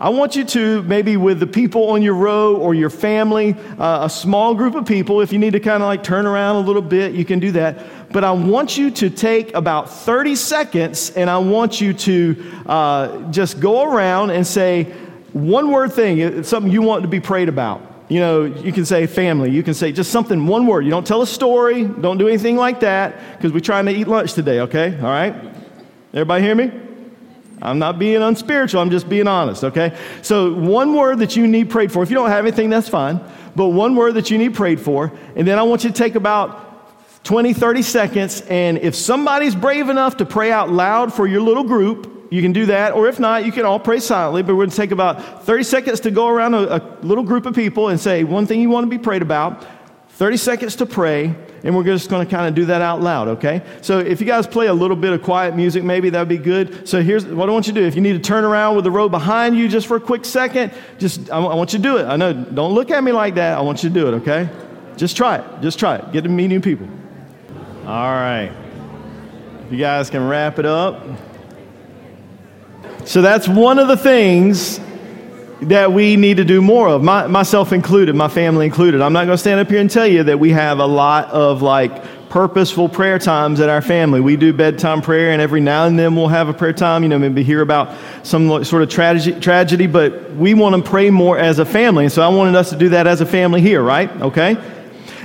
I 0.00 0.08
want 0.08 0.34
you 0.34 0.44
to, 0.44 0.82
maybe 0.84 1.18
with 1.18 1.40
the 1.40 1.46
people 1.46 1.90
on 1.90 2.00
your 2.00 2.14
row 2.14 2.56
or 2.56 2.74
your 2.74 2.88
family, 2.88 3.54
uh, 3.78 4.06
a 4.06 4.10
small 4.10 4.54
group 4.54 4.74
of 4.74 4.86
people, 4.86 5.20
if 5.20 5.30
you 5.30 5.38
need 5.38 5.52
to 5.52 5.60
kind 5.60 5.82
of 5.82 5.88
like 5.88 6.02
turn 6.02 6.26
around 6.26 6.56
a 6.56 6.60
little 6.60 6.82
bit, 6.82 7.12
you 7.12 7.26
can 7.26 7.38
do 7.38 7.52
that. 7.52 8.10
But 8.10 8.24
I 8.24 8.32
want 8.32 8.78
you 8.78 8.90
to 8.92 9.10
take 9.10 9.54
about 9.54 9.90
30 9.90 10.36
seconds 10.36 11.10
and 11.10 11.28
I 11.28 11.36
want 11.36 11.82
you 11.82 11.92
to 11.92 12.52
uh, 12.64 13.30
just 13.30 13.60
go 13.60 13.84
around 13.84 14.30
and 14.30 14.46
say 14.46 14.84
one 15.34 15.70
word 15.70 15.92
thing, 15.92 16.42
something 16.44 16.72
you 16.72 16.80
want 16.80 17.02
to 17.02 17.08
be 17.08 17.20
prayed 17.20 17.50
about 17.50 17.89
you 18.10 18.18
know, 18.18 18.44
you 18.44 18.72
can 18.72 18.84
say 18.84 19.06
family. 19.06 19.50
You 19.52 19.62
can 19.62 19.72
say 19.72 19.92
just 19.92 20.10
something, 20.10 20.48
one 20.48 20.66
word. 20.66 20.84
You 20.84 20.90
don't 20.90 21.06
tell 21.06 21.22
a 21.22 21.26
story. 21.26 21.84
Don't 21.84 22.18
do 22.18 22.26
anything 22.26 22.56
like 22.56 22.80
that 22.80 23.36
because 23.36 23.52
we're 23.52 23.60
trying 23.60 23.86
to 23.86 23.92
eat 23.92 24.08
lunch 24.08 24.32
today, 24.32 24.60
okay? 24.60 24.96
All 24.96 25.04
right? 25.04 25.32
Everybody 26.12 26.42
hear 26.42 26.56
me? 26.56 26.72
I'm 27.62 27.78
not 27.78 28.00
being 28.00 28.20
unspiritual. 28.20 28.80
I'm 28.80 28.90
just 28.90 29.08
being 29.08 29.28
honest, 29.28 29.62
okay? 29.62 29.96
So, 30.22 30.52
one 30.52 30.94
word 30.94 31.20
that 31.20 31.36
you 31.36 31.46
need 31.46 31.70
prayed 31.70 31.92
for. 31.92 32.02
If 32.02 32.10
you 32.10 32.16
don't 32.16 32.30
have 32.30 32.44
anything, 32.44 32.68
that's 32.68 32.88
fine. 32.88 33.20
But 33.54 33.68
one 33.68 33.94
word 33.94 34.14
that 34.14 34.28
you 34.28 34.38
need 34.38 34.54
prayed 34.54 34.80
for. 34.80 35.12
And 35.36 35.46
then 35.46 35.56
I 35.58 35.62
want 35.62 35.84
you 35.84 35.90
to 35.90 35.96
take 35.96 36.16
about 36.16 37.24
20, 37.24 37.52
30 37.52 37.82
seconds. 37.82 38.40
And 38.48 38.78
if 38.78 38.96
somebody's 38.96 39.54
brave 39.54 39.88
enough 39.88 40.16
to 40.16 40.26
pray 40.26 40.50
out 40.50 40.68
loud 40.68 41.14
for 41.14 41.28
your 41.28 41.42
little 41.42 41.64
group, 41.64 42.19
you 42.30 42.42
can 42.42 42.52
do 42.52 42.66
that, 42.66 42.92
or 42.92 43.08
if 43.08 43.18
not, 43.18 43.44
you 43.44 43.52
can 43.52 43.64
all 43.64 43.80
pray 43.80 43.98
silently. 43.98 44.42
But 44.42 44.54
we're 44.54 44.62
going 44.62 44.70
to 44.70 44.76
take 44.76 44.92
about 44.92 45.44
30 45.44 45.64
seconds 45.64 46.00
to 46.00 46.10
go 46.10 46.28
around 46.28 46.54
a, 46.54 46.76
a 46.76 46.80
little 47.02 47.24
group 47.24 47.44
of 47.44 47.54
people 47.54 47.88
and 47.88 48.00
say 48.00 48.24
one 48.24 48.46
thing 48.46 48.60
you 48.60 48.70
want 48.70 48.84
to 48.84 48.90
be 48.90 49.02
prayed 49.02 49.22
about. 49.22 49.66
30 50.20 50.36
seconds 50.36 50.76
to 50.76 50.84
pray, 50.84 51.34
and 51.64 51.74
we're 51.74 51.82
just 51.82 52.10
going 52.10 52.26
to 52.26 52.30
kind 52.30 52.46
of 52.46 52.54
do 52.54 52.66
that 52.66 52.82
out 52.82 53.00
loud, 53.00 53.26
okay? 53.26 53.62
So 53.80 54.00
if 54.00 54.20
you 54.20 54.26
guys 54.26 54.46
play 54.46 54.66
a 54.66 54.74
little 54.74 54.96
bit 54.96 55.14
of 55.14 55.22
quiet 55.22 55.56
music, 55.56 55.82
maybe 55.82 56.10
that 56.10 56.18
would 56.18 56.28
be 56.28 56.36
good. 56.36 56.86
So 56.86 57.02
here's 57.02 57.24
what 57.24 57.48
I 57.48 57.52
want 57.52 57.66
you 57.68 57.72
to 57.72 57.80
do. 57.80 57.86
If 57.86 57.94
you 57.94 58.02
need 58.02 58.12
to 58.12 58.18
turn 58.18 58.44
around 58.44 58.76
with 58.76 58.84
the 58.84 58.90
row 58.90 59.08
behind 59.08 59.56
you 59.56 59.66
just 59.66 59.86
for 59.86 59.96
a 59.96 60.00
quick 60.00 60.26
second, 60.26 60.74
just 60.98 61.30
I, 61.30 61.38
want 61.38 61.72
you 61.72 61.78
to 61.78 61.82
do 61.82 61.96
it. 61.96 62.04
I 62.04 62.16
know, 62.16 62.34
don't 62.34 62.74
look 62.74 62.90
at 62.90 63.02
me 63.02 63.12
like 63.12 63.36
that. 63.36 63.56
I 63.56 63.62
want 63.62 63.82
you 63.82 63.88
to 63.88 63.94
do 63.94 64.08
it, 64.08 64.14
okay? 64.16 64.50
Just 64.98 65.16
try 65.16 65.38
it. 65.38 65.62
Just 65.62 65.78
try 65.78 65.96
it. 65.96 66.12
Get 66.12 66.24
to 66.24 66.28
meet 66.28 66.48
new 66.48 66.60
people. 66.60 66.86
All 67.86 68.12
right. 68.12 68.52
You 69.70 69.78
guys 69.78 70.10
can 70.10 70.28
wrap 70.28 70.58
it 70.58 70.66
up. 70.66 71.02
So 73.04 73.22
that's 73.22 73.48
one 73.48 73.78
of 73.78 73.88
the 73.88 73.96
things 73.96 74.80
that 75.62 75.92
we 75.92 76.16
need 76.16 76.38
to 76.38 76.44
do 76.44 76.62
more 76.62 76.88
of, 76.88 77.02
my, 77.02 77.26
myself 77.26 77.72
included, 77.72 78.14
my 78.14 78.28
family 78.28 78.66
included. 78.66 79.00
I'm 79.00 79.12
not 79.12 79.26
going 79.26 79.34
to 79.34 79.38
stand 79.38 79.60
up 79.60 79.68
here 79.68 79.80
and 79.80 79.90
tell 79.90 80.06
you 80.06 80.22
that 80.24 80.38
we 80.38 80.50
have 80.50 80.78
a 80.78 80.86
lot 80.86 81.28
of 81.28 81.60
like 81.60 82.02
purposeful 82.30 82.88
prayer 82.88 83.18
times 83.18 83.60
at 83.60 83.68
our 83.68 83.82
family. 83.82 84.20
We 84.20 84.36
do 84.36 84.52
bedtime 84.52 85.02
prayer, 85.02 85.32
and 85.32 85.42
every 85.42 85.60
now 85.60 85.86
and 85.86 85.98
then 85.98 86.14
we'll 86.14 86.28
have 86.28 86.48
a 86.48 86.54
prayer 86.54 86.72
time, 86.72 87.02
you 87.02 87.08
know, 87.08 87.18
maybe 87.18 87.42
hear 87.42 87.60
about 87.60 87.96
some 88.22 88.64
sort 88.64 88.82
of 88.82 88.88
tragedy, 88.88 89.38
tragedy 89.40 89.86
but 89.86 90.32
we 90.34 90.54
want 90.54 90.76
to 90.76 90.88
pray 90.88 91.10
more 91.10 91.36
as 91.38 91.58
a 91.58 91.66
family. 91.66 92.04
And 92.04 92.12
so 92.12 92.22
I 92.22 92.28
wanted 92.28 92.54
us 92.54 92.70
to 92.70 92.76
do 92.76 92.90
that 92.90 93.06
as 93.06 93.20
a 93.20 93.26
family 93.26 93.60
here, 93.60 93.82
right? 93.82 94.10
Okay? 94.22 94.56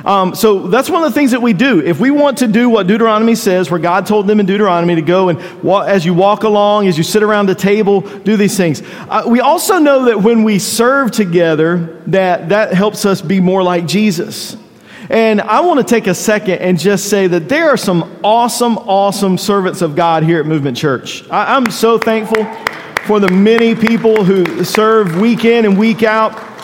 Um, 0.05 0.35
so 0.35 0.67
that's 0.67 0.89
one 0.89 1.03
of 1.03 1.11
the 1.11 1.19
things 1.19 1.31
that 1.31 1.41
we 1.41 1.53
do. 1.53 1.81
If 1.81 1.99
we 1.99 2.11
want 2.11 2.37
to 2.37 2.47
do 2.47 2.69
what 2.69 2.85
Deuteronomy 2.85 3.33
says, 3.33 3.71
where 3.71 3.79
God 3.79 4.05
told 4.05 4.27
them 4.27 4.39
in 4.39 4.45
Deuteronomy 4.45 4.95
to 4.95 5.01
go 5.01 5.29
and 5.29 5.39
as 5.87 6.05
you 6.05 6.13
walk 6.13 6.43
along, 6.43 6.87
as 6.87 6.95
you 6.95 7.03
sit 7.03 7.23
around 7.23 7.47
the 7.47 7.55
table, 7.55 8.01
do 8.01 8.37
these 8.37 8.55
things. 8.55 8.83
Uh, 9.09 9.23
we 9.25 9.39
also 9.39 9.79
know 9.79 10.05
that 10.05 10.21
when 10.21 10.43
we 10.43 10.59
serve 10.59 11.11
together, 11.11 12.01
that 12.07 12.49
that 12.49 12.73
helps 12.73 13.05
us 13.05 13.21
be 13.21 13.39
more 13.39 13.63
like 13.63 13.87
Jesus. 13.87 14.57
And 15.09 15.41
I 15.41 15.61
want 15.61 15.79
to 15.79 15.83
take 15.83 16.07
a 16.07 16.15
second 16.15 16.59
and 16.59 16.79
just 16.79 17.09
say 17.09 17.27
that 17.27 17.49
there 17.49 17.69
are 17.69 17.77
some 17.77 18.19
awesome, 18.23 18.77
awesome 18.77 19.37
servants 19.37 19.81
of 19.81 19.95
God 19.95 20.23
here 20.23 20.39
at 20.39 20.45
Movement 20.45 20.77
Church. 20.77 21.27
I, 21.29 21.55
I'm 21.55 21.69
so 21.71 21.97
thankful 21.97 22.45
for 23.05 23.19
the 23.19 23.29
many 23.29 23.75
people 23.75 24.23
who 24.23 24.63
serve 24.63 25.19
week 25.19 25.45
in 25.45 25.65
and 25.65 25.77
week 25.77 26.03
out. 26.03 26.54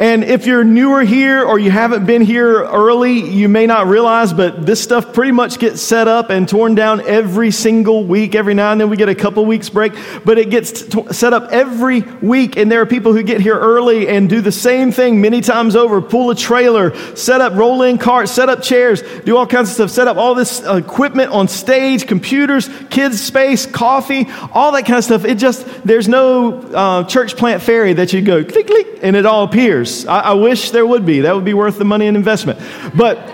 And 0.00 0.24
if 0.24 0.44
you're 0.44 0.64
newer 0.64 1.04
here 1.04 1.44
or 1.44 1.56
you 1.56 1.70
haven't 1.70 2.04
been 2.04 2.22
here 2.22 2.64
early, 2.64 3.20
you 3.30 3.48
may 3.48 3.66
not 3.66 3.86
realize, 3.86 4.32
but 4.32 4.66
this 4.66 4.82
stuff 4.82 5.14
pretty 5.14 5.30
much 5.30 5.60
gets 5.60 5.80
set 5.80 6.08
up 6.08 6.30
and 6.30 6.48
torn 6.48 6.74
down 6.74 7.00
every 7.02 7.52
single 7.52 8.04
week. 8.04 8.34
Every 8.34 8.54
now 8.54 8.72
and 8.72 8.80
then 8.80 8.90
we 8.90 8.96
get 8.96 9.08
a 9.08 9.14
couple 9.14 9.46
weeks 9.46 9.68
break, 9.68 9.92
but 10.24 10.36
it 10.36 10.50
gets 10.50 10.82
t- 10.82 11.12
set 11.12 11.32
up 11.32 11.52
every 11.52 12.00
week. 12.00 12.56
And 12.56 12.72
there 12.72 12.80
are 12.80 12.86
people 12.86 13.12
who 13.12 13.22
get 13.22 13.40
here 13.40 13.56
early 13.56 14.08
and 14.08 14.28
do 14.28 14.40
the 14.40 14.50
same 14.50 14.90
thing 14.90 15.20
many 15.20 15.40
times 15.40 15.76
over 15.76 16.02
pull 16.02 16.30
a 16.30 16.34
trailer, 16.34 16.96
set 17.14 17.40
up 17.40 17.52
roll 17.52 17.82
in 17.82 17.96
carts, 17.96 18.32
set 18.32 18.48
up 18.48 18.62
chairs, 18.62 19.00
do 19.24 19.36
all 19.36 19.46
kinds 19.46 19.68
of 19.70 19.74
stuff, 19.74 19.90
set 19.90 20.08
up 20.08 20.16
all 20.16 20.34
this 20.34 20.60
equipment 20.66 21.30
on 21.30 21.46
stage, 21.46 22.08
computers, 22.08 22.68
kids' 22.90 23.20
space, 23.20 23.64
coffee, 23.64 24.26
all 24.52 24.72
that 24.72 24.86
kind 24.86 24.98
of 24.98 25.04
stuff. 25.04 25.24
It 25.24 25.36
just, 25.36 25.64
there's 25.84 26.08
no 26.08 26.60
uh, 26.62 27.04
church 27.04 27.36
plant 27.36 27.62
fairy 27.62 27.92
that 27.92 28.12
you 28.12 28.22
go 28.22 28.42
click, 28.42 28.66
click, 28.66 28.98
and 29.00 29.14
it 29.14 29.24
all 29.24 29.44
appears 29.44 29.83
years. 29.84 30.06
I, 30.06 30.20
I 30.20 30.32
wish 30.34 30.70
there 30.70 30.86
would 30.86 31.06
be. 31.06 31.20
That 31.20 31.34
would 31.34 31.44
be 31.44 31.54
worth 31.54 31.78
the 31.78 31.84
money 31.84 32.06
and 32.06 32.16
investment. 32.16 32.60
But 32.94 33.32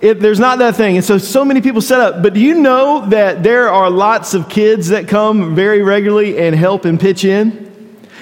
it, 0.00 0.20
there's 0.20 0.38
not 0.38 0.58
that 0.58 0.76
thing. 0.76 0.96
And 0.96 1.04
so, 1.04 1.18
so 1.18 1.44
many 1.44 1.60
people 1.60 1.80
set 1.80 2.00
up. 2.00 2.22
But 2.22 2.34
do 2.34 2.40
you 2.40 2.54
know 2.54 3.06
that 3.08 3.42
there 3.42 3.68
are 3.68 3.90
lots 3.90 4.34
of 4.34 4.48
kids 4.48 4.88
that 4.88 5.08
come 5.08 5.54
very 5.54 5.82
regularly 5.82 6.38
and 6.38 6.54
help 6.54 6.84
and 6.84 7.00
pitch 7.00 7.24
in? 7.24 7.64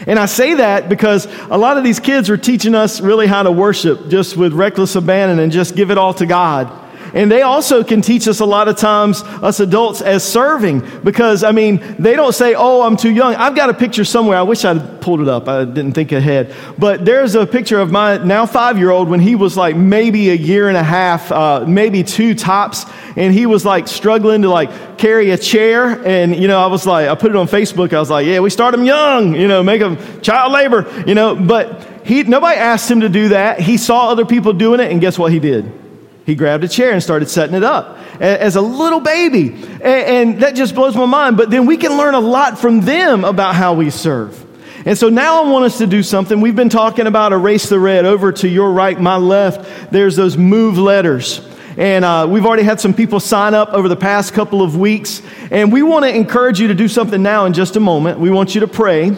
And 0.06 0.18
I 0.18 0.26
say 0.26 0.54
that 0.54 0.88
because 0.88 1.26
a 1.48 1.56
lot 1.56 1.78
of 1.78 1.84
these 1.84 2.00
kids 2.00 2.28
are 2.28 2.36
teaching 2.36 2.74
us 2.74 3.00
really 3.00 3.26
how 3.26 3.42
to 3.42 3.50
worship 3.50 4.08
just 4.08 4.36
with 4.36 4.52
reckless 4.52 4.96
abandon 4.96 5.38
and 5.38 5.50
just 5.50 5.76
give 5.76 5.90
it 5.90 5.98
all 5.98 6.12
to 6.14 6.26
God. 6.26 6.83
And 7.14 7.30
they 7.30 7.42
also 7.42 7.84
can 7.84 8.02
teach 8.02 8.26
us 8.26 8.40
a 8.40 8.44
lot 8.44 8.66
of 8.66 8.76
times, 8.76 9.22
us 9.22 9.60
adults, 9.60 10.02
as 10.02 10.24
serving, 10.24 10.82
because, 11.04 11.44
I 11.44 11.52
mean, 11.52 11.80
they 11.96 12.16
don't 12.16 12.34
say, 12.34 12.54
oh, 12.54 12.82
I'm 12.82 12.96
too 12.96 13.12
young. 13.12 13.36
I've 13.36 13.54
got 13.54 13.70
a 13.70 13.74
picture 13.74 14.04
somewhere. 14.04 14.36
I 14.36 14.42
wish 14.42 14.64
I'd 14.64 15.00
pulled 15.00 15.20
it 15.20 15.28
up. 15.28 15.48
I 15.48 15.64
didn't 15.64 15.92
think 15.92 16.10
ahead. 16.10 16.52
But 16.76 17.04
there's 17.04 17.36
a 17.36 17.46
picture 17.46 17.78
of 17.78 17.92
my 17.92 18.18
now 18.18 18.46
five 18.46 18.78
year 18.78 18.90
old 18.90 19.08
when 19.08 19.20
he 19.20 19.36
was 19.36 19.56
like 19.56 19.76
maybe 19.76 20.30
a 20.30 20.34
year 20.34 20.66
and 20.66 20.76
a 20.76 20.82
half, 20.82 21.30
uh, 21.30 21.64
maybe 21.68 22.02
two 22.02 22.34
tops. 22.34 22.84
And 23.16 23.32
he 23.32 23.46
was 23.46 23.64
like 23.64 23.86
struggling 23.86 24.42
to 24.42 24.50
like 24.50 24.98
carry 24.98 25.30
a 25.30 25.38
chair. 25.38 26.04
And, 26.04 26.34
you 26.34 26.48
know, 26.48 26.58
I 26.58 26.66
was 26.66 26.84
like, 26.84 27.08
I 27.08 27.14
put 27.14 27.30
it 27.30 27.36
on 27.36 27.46
Facebook. 27.46 27.92
I 27.92 28.00
was 28.00 28.10
like, 28.10 28.26
yeah, 28.26 28.40
we 28.40 28.50
start 28.50 28.74
him 28.74 28.84
young, 28.84 29.36
you 29.36 29.46
know, 29.46 29.62
make 29.62 29.80
him 29.80 30.20
child 30.20 30.52
labor, 30.52 30.92
you 31.06 31.14
know, 31.14 31.36
but 31.36 31.86
he, 32.04 32.24
nobody 32.24 32.58
asked 32.58 32.90
him 32.90 33.00
to 33.00 33.08
do 33.08 33.28
that. 33.28 33.60
He 33.60 33.76
saw 33.76 34.10
other 34.10 34.26
people 34.26 34.52
doing 34.52 34.80
it, 34.80 34.90
and 34.90 35.00
guess 35.00 35.18
what 35.18 35.32
he 35.32 35.38
did? 35.38 35.83
He 36.26 36.34
grabbed 36.34 36.64
a 36.64 36.68
chair 36.68 36.92
and 36.92 37.02
started 37.02 37.28
setting 37.28 37.54
it 37.54 37.62
up 37.62 37.98
as 38.18 38.56
a 38.56 38.60
little 38.60 39.00
baby. 39.00 39.54
And 39.82 40.40
that 40.40 40.54
just 40.54 40.74
blows 40.74 40.96
my 40.96 41.04
mind. 41.04 41.36
But 41.36 41.50
then 41.50 41.66
we 41.66 41.76
can 41.76 41.96
learn 41.96 42.14
a 42.14 42.20
lot 42.20 42.58
from 42.58 42.80
them 42.80 43.24
about 43.24 43.54
how 43.54 43.74
we 43.74 43.90
serve. 43.90 44.40
And 44.86 44.98
so 44.98 45.08
now 45.08 45.42
I 45.42 45.50
want 45.50 45.64
us 45.64 45.78
to 45.78 45.86
do 45.86 46.02
something. 46.02 46.40
We've 46.40 46.56
been 46.56 46.68
talking 46.68 47.06
about 47.06 47.32
erase 47.32 47.68
the 47.68 47.78
red. 47.78 48.04
Over 48.04 48.32
to 48.32 48.48
your 48.48 48.70
right, 48.72 48.98
my 48.98 49.16
left, 49.16 49.90
there's 49.90 50.16
those 50.16 50.36
move 50.36 50.78
letters. 50.78 51.46
And 51.76 52.04
uh, 52.04 52.26
we've 52.30 52.46
already 52.46 52.62
had 52.62 52.80
some 52.80 52.94
people 52.94 53.18
sign 53.18 53.52
up 53.54 53.70
over 53.70 53.88
the 53.88 53.96
past 53.96 54.32
couple 54.32 54.62
of 54.62 54.76
weeks. 54.76 55.22
And 55.50 55.72
we 55.72 55.82
want 55.82 56.04
to 56.04 56.14
encourage 56.14 56.60
you 56.60 56.68
to 56.68 56.74
do 56.74 56.88
something 56.88 57.22
now 57.22 57.46
in 57.46 57.52
just 57.52 57.76
a 57.76 57.80
moment. 57.80 58.18
We 58.18 58.30
want 58.30 58.54
you 58.54 58.60
to 58.60 58.68
pray, 58.68 59.16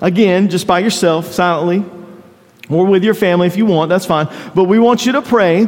again, 0.00 0.48
just 0.48 0.66
by 0.66 0.78
yourself, 0.80 1.32
silently, 1.32 1.84
or 2.70 2.86
with 2.86 3.02
your 3.02 3.14
family 3.14 3.46
if 3.46 3.56
you 3.56 3.66
want, 3.66 3.88
that's 3.88 4.06
fine. 4.06 4.28
But 4.54 4.64
we 4.64 4.78
want 4.78 5.06
you 5.06 5.12
to 5.12 5.22
pray 5.22 5.66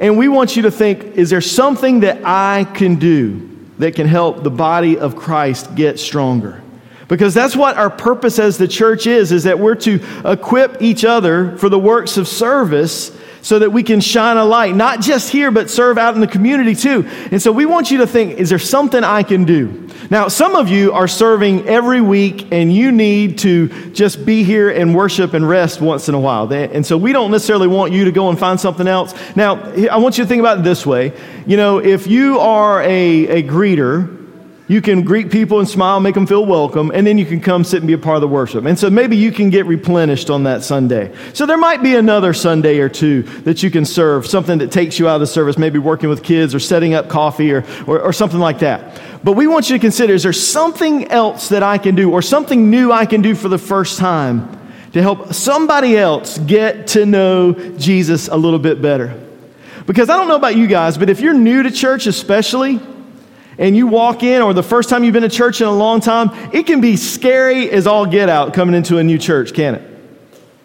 and 0.00 0.18
we 0.18 0.28
want 0.28 0.56
you 0.56 0.62
to 0.62 0.70
think 0.70 1.16
is 1.16 1.30
there 1.30 1.40
something 1.40 2.00
that 2.00 2.22
I 2.24 2.64
can 2.64 2.96
do 2.96 3.50
that 3.78 3.94
can 3.94 4.06
help 4.06 4.42
the 4.42 4.50
body 4.50 4.98
of 4.98 5.16
Christ 5.16 5.74
get 5.74 5.98
stronger? 5.98 6.62
Because 7.08 7.34
that's 7.34 7.54
what 7.54 7.76
our 7.76 7.90
purpose 7.90 8.38
as 8.38 8.58
the 8.58 8.66
church 8.66 9.06
is, 9.06 9.30
is 9.30 9.44
that 9.44 9.58
we're 9.58 9.76
to 9.76 10.00
equip 10.24 10.82
each 10.82 11.04
other 11.04 11.56
for 11.58 11.68
the 11.68 11.78
works 11.78 12.16
of 12.16 12.26
service 12.26 13.16
so 13.46 13.60
that 13.60 13.70
we 13.70 13.84
can 13.84 14.00
shine 14.00 14.36
a 14.36 14.44
light, 14.44 14.74
not 14.74 15.00
just 15.00 15.30
here, 15.30 15.52
but 15.52 15.70
serve 15.70 15.98
out 15.98 16.16
in 16.16 16.20
the 16.20 16.26
community 16.26 16.74
too. 16.74 17.06
And 17.30 17.40
so 17.40 17.52
we 17.52 17.64
want 17.64 17.92
you 17.92 17.98
to 17.98 18.06
think, 18.06 18.40
is 18.40 18.50
there 18.50 18.58
something 18.58 19.04
I 19.04 19.22
can 19.22 19.44
do? 19.44 19.88
Now, 20.10 20.26
some 20.26 20.56
of 20.56 20.68
you 20.68 20.92
are 20.92 21.06
serving 21.06 21.68
every 21.68 22.00
week 22.00 22.48
and 22.50 22.74
you 22.74 22.90
need 22.90 23.38
to 23.38 23.68
just 23.92 24.26
be 24.26 24.42
here 24.42 24.68
and 24.68 24.96
worship 24.96 25.32
and 25.32 25.48
rest 25.48 25.80
once 25.80 26.08
in 26.08 26.16
a 26.16 26.18
while. 26.18 26.52
And 26.52 26.84
so 26.84 26.98
we 26.98 27.12
don't 27.12 27.30
necessarily 27.30 27.68
want 27.68 27.92
you 27.92 28.06
to 28.06 28.10
go 28.10 28.30
and 28.30 28.36
find 28.36 28.58
something 28.58 28.88
else. 28.88 29.14
Now, 29.36 29.62
I 29.92 29.98
want 29.98 30.18
you 30.18 30.24
to 30.24 30.28
think 30.28 30.40
about 30.40 30.58
it 30.58 30.64
this 30.64 30.84
way. 30.84 31.12
You 31.46 31.56
know, 31.56 31.78
if 31.78 32.08
you 32.08 32.40
are 32.40 32.82
a, 32.82 33.28
a 33.28 33.42
greeter, 33.44 34.15
you 34.68 34.82
can 34.82 35.02
greet 35.02 35.30
people 35.30 35.60
and 35.60 35.68
smile, 35.68 36.00
make 36.00 36.14
them 36.14 36.26
feel 36.26 36.44
welcome, 36.44 36.90
and 36.92 37.06
then 37.06 37.18
you 37.18 37.24
can 37.24 37.40
come 37.40 37.62
sit 37.62 37.78
and 37.78 37.86
be 37.86 37.92
a 37.92 37.98
part 37.98 38.16
of 38.16 38.20
the 38.20 38.28
worship. 38.28 38.64
And 38.64 38.76
so 38.76 38.90
maybe 38.90 39.16
you 39.16 39.30
can 39.30 39.48
get 39.48 39.64
replenished 39.66 40.28
on 40.28 40.42
that 40.44 40.64
Sunday. 40.64 41.14
So 41.34 41.46
there 41.46 41.56
might 41.56 41.84
be 41.84 41.94
another 41.94 42.34
Sunday 42.34 42.80
or 42.80 42.88
two 42.88 43.22
that 43.42 43.62
you 43.62 43.70
can 43.70 43.84
serve, 43.84 44.26
something 44.26 44.58
that 44.58 44.72
takes 44.72 44.98
you 44.98 45.08
out 45.08 45.14
of 45.14 45.20
the 45.20 45.26
service, 45.28 45.56
maybe 45.56 45.78
working 45.78 46.08
with 46.08 46.24
kids 46.24 46.52
or 46.52 46.58
setting 46.58 46.94
up 46.94 47.08
coffee 47.08 47.52
or, 47.52 47.64
or, 47.86 48.00
or 48.00 48.12
something 48.12 48.40
like 48.40 48.58
that. 48.58 49.00
But 49.22 49.32
we 49.32 49.46
want 49.46 49.70
you 49.70 49.76
to 49.76 49.80
consider 49.80 50.14
is 50.14 50.24
there 50.24 50.32
something 50.32 51.08
else 51.08 51.48
that 51.50 51.62
I 51.62 51.78
can 51.78 51.94
do 51.94 52.12
or 52.12 52.20
something 52.20 52.68
new 52.68 52.90
I 52.90 53.06
can 53.06 53.22
do 53.22 53.36
for 53.36 53.48
the 53.48 53.58
first 53.58 53.98
time 53.98 54.52
to 54.92 55.02
help 55.02 55.32
somebody 55.32 55.96
else 55.96 56.38
get 56.38 56.88
to 56.88 57.06
know 57.06 57.52
Jesus 57.52 58.26
a 58.26 58.36
little 58.36 58.58
bit 58.58 58.82
better? 58.82 59.20
Because 59.86 60.10
I 60.10 60.16
don't 60.16 60.26
know 60.26 60.34
about 60.34 60.56
you 60.56 60.66
guys, 60.66 60.98
but 60.98 61.08
if 61.08 61.20
you're 61.20 61.34
new 61.34 61.62
to 61.62 61.70
church, 61.70 62.08
especially, 62.08 62.80
and 63.58 63.76
you 63.76 63.86
walk 63.86 64.22
in, 64.22 64.42
or 64.42 64.52
the 64.52 64.62
first 64.62 64.88
time 64.88 65.04
you've 65.04 65.14
been 65.14 65.22
to 65.22 65.28
church 65.28 65.60
in 65.60 65.66
a 65.66 65.74
long 65.74 66.00
time, 66.00 66.30
it 66.52 66.66
can 66.66 66.80
be 66.80 66.96
scary 66.96 67.70
as 67.70 67.86
all 67.86 68.06
get 68.06 68.28
out 68.28 68.54
coming 68.54 68.74
into 68.74 68.98
a 68.98 69.04
new 69.04 69.18
church, 69.18 69.54
can 69.54 69.76
it? 69.76 69.92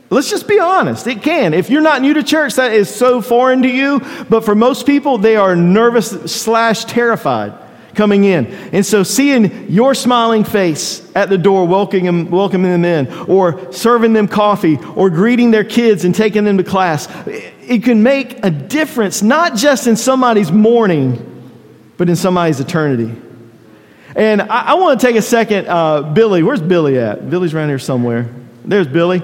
Let's 0.10 0.29
just 0.29 0.45
be 0.45 0.60
honest. 0.60 1.07
It 1.07 1.24
can. 1.24 1.53
If 1.53 1.69
you're 1.69 1.81
not 1.81 2.01
new 2.01 2.13
to 2.15 2.21
church, 2.21 2.55
that 2.55 2.74
is 2.74 2.93
so 2.93 3.21
foreign 3.21 3.62
to 3.62 3.69
you. 3.69 4.01
But 4.29 4.43
for 4.43 4.55
most 4.55 4.86
people, 4.86 5.17
they 5.17 5.38
are 5.38 5.55
nervous 5.55 6.10
slash 6.10 6.83
terrified 6.83 7.53
coming 7.95 8.25
in. 8.25 8.48
And 8.74 8.86
so 8.86 9.03
seeing 9.03 9.69
your 9.69 9.95
smiling 9.95 10.43
face 10.43 11.10
at 11.15 11.29
the 11.29 11.38
door, 11.38 11.65
welcoming 11.65 12.05
them, 12.05 12.29
welcoming 12.29 12.71
them 12.71 12.83
in, 12.83 13.07
or 13.29 13.71
serving 13.71 14.12
them 14.12 14.27
coffee, 14.27 14.77
or 14.95 15.10
greeting 15.10 15.51
their 15.51 15.63
kids 15.63 16.03
and 16.03 16.13
taking 16.13 16.43
them 16.43 16.57
to 16.57 16.63
class, 16.65 17.07
it 17.25 17.83
can 17.86 18.03
make 18.03 18.43
a 18.43 18.50
difference, 18.50 19.21
not 19.21 19.55
just 19.55 19.88
in 19.88 19.95
somebody's 19.95 20.51
morning, 20.51 21.31
but 22.01 22.10
in 22.10 22.15
somebody's 22.15 22.60
eternity. 22.60 23.15
And 24.15 24.41
I, 24.41 24.70
I 24.70 24.74
want 24.74 25.00
to 25.00 25.05
take 25.05 25.15
a 25.15 25.22
second. 25.22 25.67
Uh, 25.67 26.01
Billy, 26.01 26.41
where's 26.41 26.60
Billy 26.60 26.98
at? 26.98 27.29
Billy's 27.29 27.53
around 27.53 27.70
here 27.70 27.77
somewhere. 27.77 28.27
There's 28.65 28.88
Billy. 28.88 29.22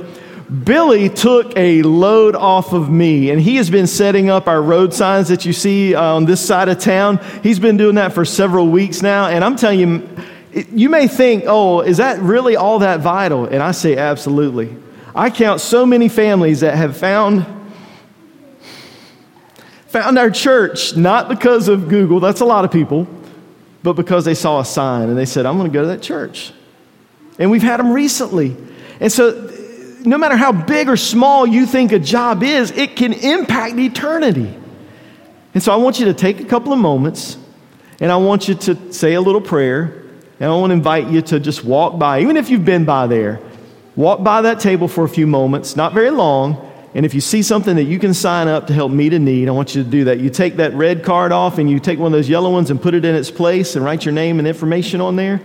Billy 0.63 1.10
took 1.10 1.57
a 1.57 1.81
load 1.81 2.36
off 2.36 2.74
of 2.74 2.88
me, 2.88 3.31
and 3.31 3.41
he 3.41 3.55
has 3.55 3.72
been 3.72 3.88
setting 3.88 4.29
up 4.29 4.48
our 4.48 4.62
road 4.62 4.93
signs 4.93 5.29
that 5.29 5.43
you 5.43 5.53
see 5.53 5.96
uh, 5.96 6.03
on 6.03 6.25
this 6.25 6.39
side 6.39 6.69
of 6.69 6.77
town. 6.77 7.19
He's 7.41 7.57
been 7.57 7.77
doing 7.77 7.96
that 7.96 8.13
for 8.13 8.25
several 8.25 8.67
weeks 8.67 9.01
now, 9.01 9.25
and 9.25 9.43
I'm 9.43 9.55
telling 9.55 9.79
you, 9.79 10.07
you 10.72 10.89
may 10.89 11.07
think, 11.07 11.46
oh, 11.48 11.81
is 11.81 11.98
that 11.98 12.19
really 12.19 12.57
all 12.57 12.77
that 12.77 13.00
vital? 13.00 13.46
And 13.46 13.63
I 13.63 13.72
say, 13.72 13.98
absolutely. 13.98 14.77
I 15.15 15.31
count 15.31 15.62
so 15.62 15.84
many 15.84 16.10
families 16.10 16.60
that 16.60 16.75
have 16.75 16.96
found 16.96 17.43
found 19.88 20.17
our 20.17 20.29
church 20.29 20.96
not 20.96 21.29
because 21.29 21.67
of 21.67 21.89
Google, 21.89 22.20
that's 22.20 22.41
a 22.41 22.46
lot 22.46 22.65
of 22.65 22.72
people, 22.72 23.08
but 23.84 23.94
because 23.94 24.25
they 24.25 24.36
saw 24.36 24.60
a 24.60 24.65
sign 24.65 25.10
and 25.10 25.17
they 25.17 25.25
said, 25.25 25.46
I'm 25.46 25.58
going 25.58 25.70
to 25.70 25.74
go 25.74 25.82
to 25.82 25.88
that 25.89 26.01
church. 26.01 26.51
And 27.39 27.51
we've 27.51 27.63
had 27.63 27.79
them 27.79 27.91
recently. 27.91 28.56
And 29.00 29.12
so, 29.12 29.51
no 30.06 30.17
matter 30.17 30.38
how 30.38 30.51
big 30.51 30.89
or 30.89 30.98
small 30.98 31.46
you 31.46 31.65
think 31.65 31.91
a 31.91 32.00
job 32.00 32.44
is, 32.44 32.72
it 32.72 32.96
can 32.96 33.13
impact 33.13 33.77
eternity. 33.77 34.53
And 35.53 35.62
so, 35.62 35.72
I 35.72 35.75
want 35.75 36.00
you 36.00 36.06
to 36.06 36.13
take 36.13 36.39
a 36.39 36.46
couple 36.46 36.74
of 36.74 36.79
moments 36.79 37.38
and 38.00 38.12
I 38.12 38.17
want 38.17 38.48
you 38.48 38.56
to 38.56 38.94
say 38.94 39.13
a 39.13 39.22
little 39.22 39.41
prayer. 39.41 40.03
And 40.39 40.51
I 40.51 40.56
want 40.56 40.70
to 40.70 40.75
invite 40.75 41.08
you 41.08 41.22
to 41.24 41.39
just 41.39 41.63
walk 41.63 41.98
by, 41.98 42.22
even 42.22 42.38
if 42.38 42.51
you've 42.51 42.65
been 42.65 42.86
by 42.86 43.08
there, 43.08 43.39
walk 43.96 44.24
by 44.24 44.41
that 44.44 44.60
table 44.60 44.88
for 44.88 45.03
a 45.03 45.10
few 45.10 45.25
moments, 45.25 45.75
not 45.75 45.94
very 45.94 46.12
long. 46.12 46.66
And 46.98 47.06
if 47.06 47.13
you 47.13 47.22
see 47.22 47.44
something 47.44 47.75
that 47.75 47.84
you 47.84 48.00
can 48.00 48.12
sign 48.12 48.48
up 48.48 48.66
to 48.68 48.74
help 48.74 48.92
meet 48.92 49.13
a 49.13 49.20
need, 49.20 49.48
I 49.48 49.51
want 49.51 49.75
you 49.75 49.84
to 49.84 49.89
do 49.89 50.06
that. 50.06 50.20
You 50.20 50.32
take 50.32 50.56
that 50.56 50.74
red 50.74 51.04
card 51.04 51.32
off 51.32 51.60
and 51.60 51.70
you 51.70 51.80
take 51.80 52.00
one 52.00 52.12
of 52.12 52.18
those 52.18 52.27
yellow 52.27 52.51
ones 52.51 52.72
and 52.72 52.82
put 52.82 52.96
it 52.96 53.06
in 53.06 53.13
its 53.13 53.30
place 53.30 53.75
and 53.75 53.86
write 53.86 54.04
your 54.04 54.16
name 54.16 54.39
and 54.39 54.48
information 54.48 55.00
on 55.00 55.16
there. 55.16 55.39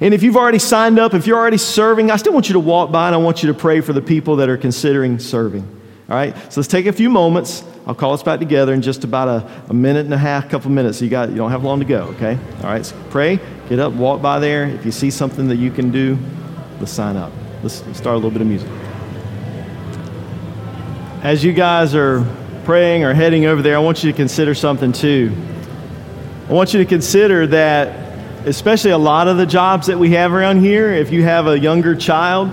And 0.00 0.12
if 0.12 0.24
you've 0.24 0.36
already 0.36 0.58
signed 0.58 0.98
up, 0.98 1.14
if 1.14 1.24
you're 1.24 1.38
already 1.38 1.56
serving, 1.56 2.10
I 2.10 2.16
still 2.16 2.32
want 2.32 2.48
you 2.48 2.54
to 2.54 2.60
walk 2.60 2.90
by 2.90 3.06
and 3.06 3.14
I 3.14 3.18
want 3.18 3.44
you 3.44 3.52
to 3.52 3.54
pray 3.56 3.80
for 3.80 3.92
the 3.92 4.02
people 4.02 4.34
that 4.36 4.48
are 4.48 4.56
considering 4.56 5.20
serving. 5.20 5.62
All 6.08 6.16
right? 6.16 6.34
So 6.52 6.60
let's 6.60 6.66
take 6.66 6.86
a 6.86 6.92
few 6.92 7.10
moments. 7.10 7.62
I'll 7.86 7.94
call 7.94 8.12
us 8.12 8.24
back 8.24 8.40
together 8.40 8.74
in 8.74 8.82
just 8.82 9.04
about 9.04 9.28
a, 9.28 9.70
a 9.70 9.74
minute 9.74 10.04
and 10.04 10.12
a 10.12 10.18
half, 10.18 10.48
couple 10.48 10.72
minutes. 10.72 10.98
So 10.98 11.04
you, 11.04 11.12
got, 11.12 11.28
you 11.30 11.36
don't 11.36 11.52
have 11.52 11.62
long 11.62 11.78
to 11.78 11.86
go, 11.86 12.06
okay? 12.16 12.36
All 12.56 12.70
right, 12.70 12.84
so 12.84 12.96
pray, 13.10 13.38
get 13.68 13.78
up, 13.78 13.92
walk 13.92 14.20
by 14.20 14.40
there. 14.40 14.64
If 14.64 14.84
you 14.84 14.90
see 14.90 15.12
something 15.12 15.46
that 15.46 15.58
you 15.58 15.70
can 15.70 15.92
do, 15.92 16.18
let's 16.80 16.90
sign 16.90 17.16
up. 17.16 17.32
Let's 17.62 17.76
start 17.96 18.06
a 18.06 18.16
little 18.16 18.32
bit 18.32 18.40
of 18.40 18.48
music. 18.48 18.68
As 21.22 21.42
you 21.42 21.52
guys 21.52 21.96
are 21.96 22.24
praying 22.64 23.02
or 23.02 23.12
heading 23.12 23.44
over 23.46 23.60
there, 23.60 23.74
I 23.74 23.80
want 23.80 24.04
you 24.04 24.12
to 24.12 24.16
consider 24.16 24.54
something 24.54 24.92
too. 24.92 25.34
I 26.48 26.52
want 26.52 26.72
you 26.72 26.78
to 26.78 26.86
consider 26.86 27.44
that 27.48 28.46
especially 28.46 28.92
a 28.92 28.98
lot 28.98 29.26
of 29.26 29.36
the 29.36 29.44
jobs 29.44 29.88
that 29.88 29.98
we 29.98 30.10
have 30.10 30.32
around 30.32 30.60
here, 30.60 30.92
if 30.92 31.10
you 31.10 31.24
have 31.24 31.48
a 31.48 31.58
younger 31.58 31.96
child, 31.96 32.52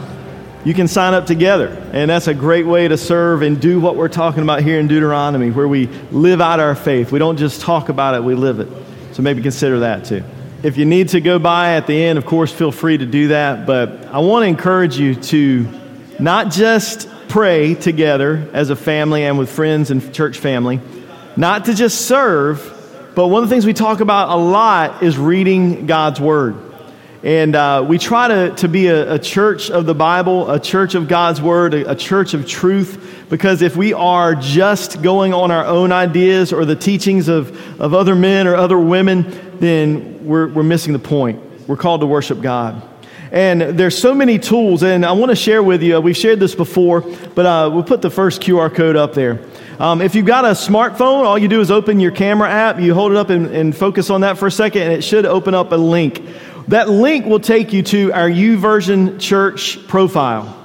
you 0.64 0.74
can 0.74 0.88
sign 0.88 1.14
up 1.14 1.28
together. 1.28 1.68
And 1.94 2.10
that's 2.10 2.28
a 2.28 2.34
great 2.34 2.66
way 2.66 2.88
to 2.88 2.98
serve 2.98 3.44
and 3.44 3.62
do 3.62 3.80
what 3.80 3.98
we're 3.98 4.10
talking 4.10 4.42
about 4.42 4.64
here 4.64 4.80
in 4.80 4.88
Deuteronomy, 4.88 5.52
where 5.52 5.68
we 5.68 5.86
live 6.10 6.42
out 6.42 6.60
our 6.60 6.74
faith. 6.74 7.12
We 7.12 7.20
don't 7.20 7.38
just 7.38 7.62
talk 7.62 7.90
about 7.90 8.16
it, 8.16 8.24
we 8.24 8.34
live 8.34 8.60
it. 8.60 8.68
So 9.14 9.22
maybe 9.22 9.44
consider 9.44 9.82
that 9.82 10.06
too. 10.06 10.24
If 10.64 10.76
you 10.76 10.86
need 10.86 11.10
to 11.10 11.22
go 11.22 11.38
by 11.38 11.76
at 11.76 11.86
the 11.86 12.04
end, 12.04 12.18
of 12.18 12.26
course, 12.26 12.52
feel 12.52 12.72
free 12.72 12.98
to 12.98 13.06
do 13.06 13.28
that. 13.28 13.68
But 13.68 14.06
I 14.08 14.18
want 14.18 14.42
to 14.42 14.48
encourage 14.48 14.98
you 14.98 15.14
to 15.14 15.68
not 16.20 16.50
just 16.52 17.10
pray 17.36 17.76
together 17.76 18.50
as 18.54 18.70
a 18.70 18.78
family 18.78 19.26
and 19.26 19.38
with 19.38 19.52
friends 19.52 19.92
and 19.92 20.14
church 20.14 20.38
family, 20.38 20.80
not 21.36 21.66
to 21.66 21.74
just 21.74 22.08
serve, 22.08 22.62
but 23.14 23.28
one 23.28 23.44
of 23.44 23.50
the 23.50 23.54
things 23.54 23.66
we 23.66 23.74
talk 23.74 24.00
about 24.00 24.30
a 24.30 24.36
lot 24.38 25.04
is 25.04 25.18
reading 25.18 25.86
God's 25.86 26.22
Word. 26.22 26.56
And 27.24 27.54
uh, 27.54 27.84
we 27.86 27.98
try 27.98 28.30
to, 28.30 28.56
to 28.56 28.70
be 28.70 28.88
a, 28.88 29.16
a, 29.16 29.20
church 29.20 29.70
of 29.70 29.86
the 29.86 29.94
Bible, 29.94 30.50
a 30.50 30.62
church 30.62 30.96
of 30.96 31.10
God's 31.10 31.42
Word, 31.42 31.74
a, 31.74 31.92
a, 31.92 31.96
church 31.98 32.34
of 32.34 32.48
truth, 32.48 33.26
because 33.30 33.62
if 33.62 33.76
we 33.76 33.92
are 33.92 34.34
just 34.34 35.02
going 35.02 35.34
on 35.34 35.52
our 35.52 35.66
own 35.66 35.92
ideas 35.92 36.54
or 36.54 36.64
the 36.64 36.78
teachings 36.78 37.28
of, 37.28 37.82
of 37.82 37.94
other 37.94 38.16
men 38.16 38.48
or 38.48 38.56
other 38.56 38.80
women, 38.80 39.58
then 39.60 40.26
we're, 40.26 40.48
we're 40.48 40.64
missing 40.64 40.94
the 40.94 41.00
point. 41.00 41.68
We're 41.68 41.76
called 41.76 42.00
to 42.00 42.08
worship 42.08 42.42
God. 42.42 42.82
And 43.36 43.78
there's 43.78 43.98
so 43.98 44.16
many 44.16 44.40
tools, 44.40 44.82
and 44.82 45.06
I 45.06 45.12
want 45.12 45.30
to 45.30 45.36
share 45.36 45.62
with 45.62 45.84
you, 45.84 46.00
we've 46.00 46.16
shared 46.16 46.40
this 46.40 46.56
before, 46.56 47.02
but 47.02 47.46
uh, 47.46 47.70
we'll 47.74 47.84
put 47.84 48.02
the 48.02 48.10
first 48.10 48.42
QR 48.42 48.74
code 48.74 48.96
up 48.96 49.14
there. 49.14 49.46
Um, 49.78 50.00
if 50.00 50.16
you've 50.16 50.26
got 50.26 50.46
a 50.46 50.52
smartphone, 50.52 51.26
all 51.26 51.38
you 51.38 51.50
do 51.50 51.60
is 51.60 51.70
open 51.70 52.00
your 52.00 52.12
camera 52.12 52.50
app, 52.50 52.80
you 52.80 52.94
hold 52.94 53.12
it 53.12 53.18
up 53.18 53.30
and, 53.30 53.48
and 53.48 53.76
focus 53.76 54.10
on 54.10 54.22
that 54.22 54.38
for 54.38 54.48
a 54.48 54.52
second, 54.52 54.84
and 54.84 54.94
it 54.94 55.04
should 55.04 55.26
open 55.26 55.54
up 55.54 55.74
a 55.74 55.76
link. 55.76 56.26
That 56.70 56.88
link 56.88 57.26
will 57.26 57.42
take 57.42 57.74
you 57.74 57.84
to 57.84 58.14
our 58.14 58.30
YouVersion 58.30 59.20
Church 59.20 59.86
profile. 59.86 60.65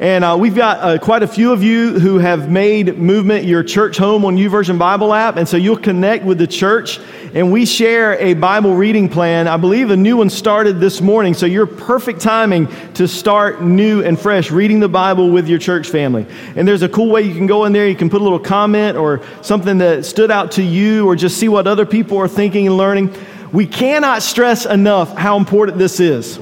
And 0.00 0.24
uh, 0.24 0.36
we've 0.38 0.56
got 0.56 0.78
uh, 0.80 0.98
quite 0.98 1.22
a 1.22 1.28
few 1.28 1.52
of 1.52 1.62
you 1.62 2.00
who 2.00 2.18
have 2.18 2.50
made 2.50 2.98
Movement 2.98 3.44
your 3.44 3.62
church 3.62 3.96
home 3.96 4.24
on 4.24 4.36
YouVersion 4.36 4.76
Bible 4.76 5.14
app. 5.14 5.36
And 5.36 5.48
so 5.48 5.56
you'll 5.56 5.76
connect 5.76 6.24
with 6.24 6.38
the 6.38 6.48
church. 6.48 6.98
And 7.32 7.52
we 7.52 7.64
share 7.64 8.18
a 8.18 8.34
Bible 8.34 8.74
reading 8.74 9.08
plan. 9.08 9.46
I 9.46 9.56
believe 9.56 9.90
a 9.90 9.96
new 9.96 10.16
one 10.16 10.30
started 10.30 10.80
this 10.80 11.00
morning. 11.00 11.32
So 11.32 11.46
you're 11.46 11.66
perfect 11.66 12.20
timing 12.20 12.68
to 12.94 13.06
start 13.06 13.62
new 13.62 14.02
and 14.02 14.18
fresh 14.18 14.50
reading 14.50 14.80
the 14.80 14.88
Bible 14.88 15.30
with 15.30 15.48
your 15.48 15.60
church 15.60 15.88
family. 15.88 16.26
And 16.56 16.66
there's 16.66 16.82
a 16.82 16.88
cool 16.88 17.10
way 17.10 17.22
you 17.22 17.34
can 17.34 17.46
go 17.46 17.64
in 17.64 17.72
there. 17.72 17.86
You 17.86 17.96
can 17.96 18.10
put 18.10 18.20
a 18.20 18.24
little 18.24 18.40
comment 18.40 18.96
or 18.96 19.20
something 19.42 19.78
that 19.78 20.04
stood 20.04 20.30
out 20.30 20.52
to 20.52 20.62
you 20.62 21.06
or 21.06 21.14
just 21.14 21.38
see 21.38 21.48
what 21.48 21.68
other 21.68 21.86
people 21.86 22.18
are 22.18 22.28
thinking 22.28 22.66
and 22.66 22.76
learning. 22.76 23.14
We 23.52 23.66
cannot 23.66 24.22
stress 24.24 24.66
enough 24.66 25.16
how 25.16 25.36
important 25.36 25.78
this 25.78 26.00
is. 26.00 26.40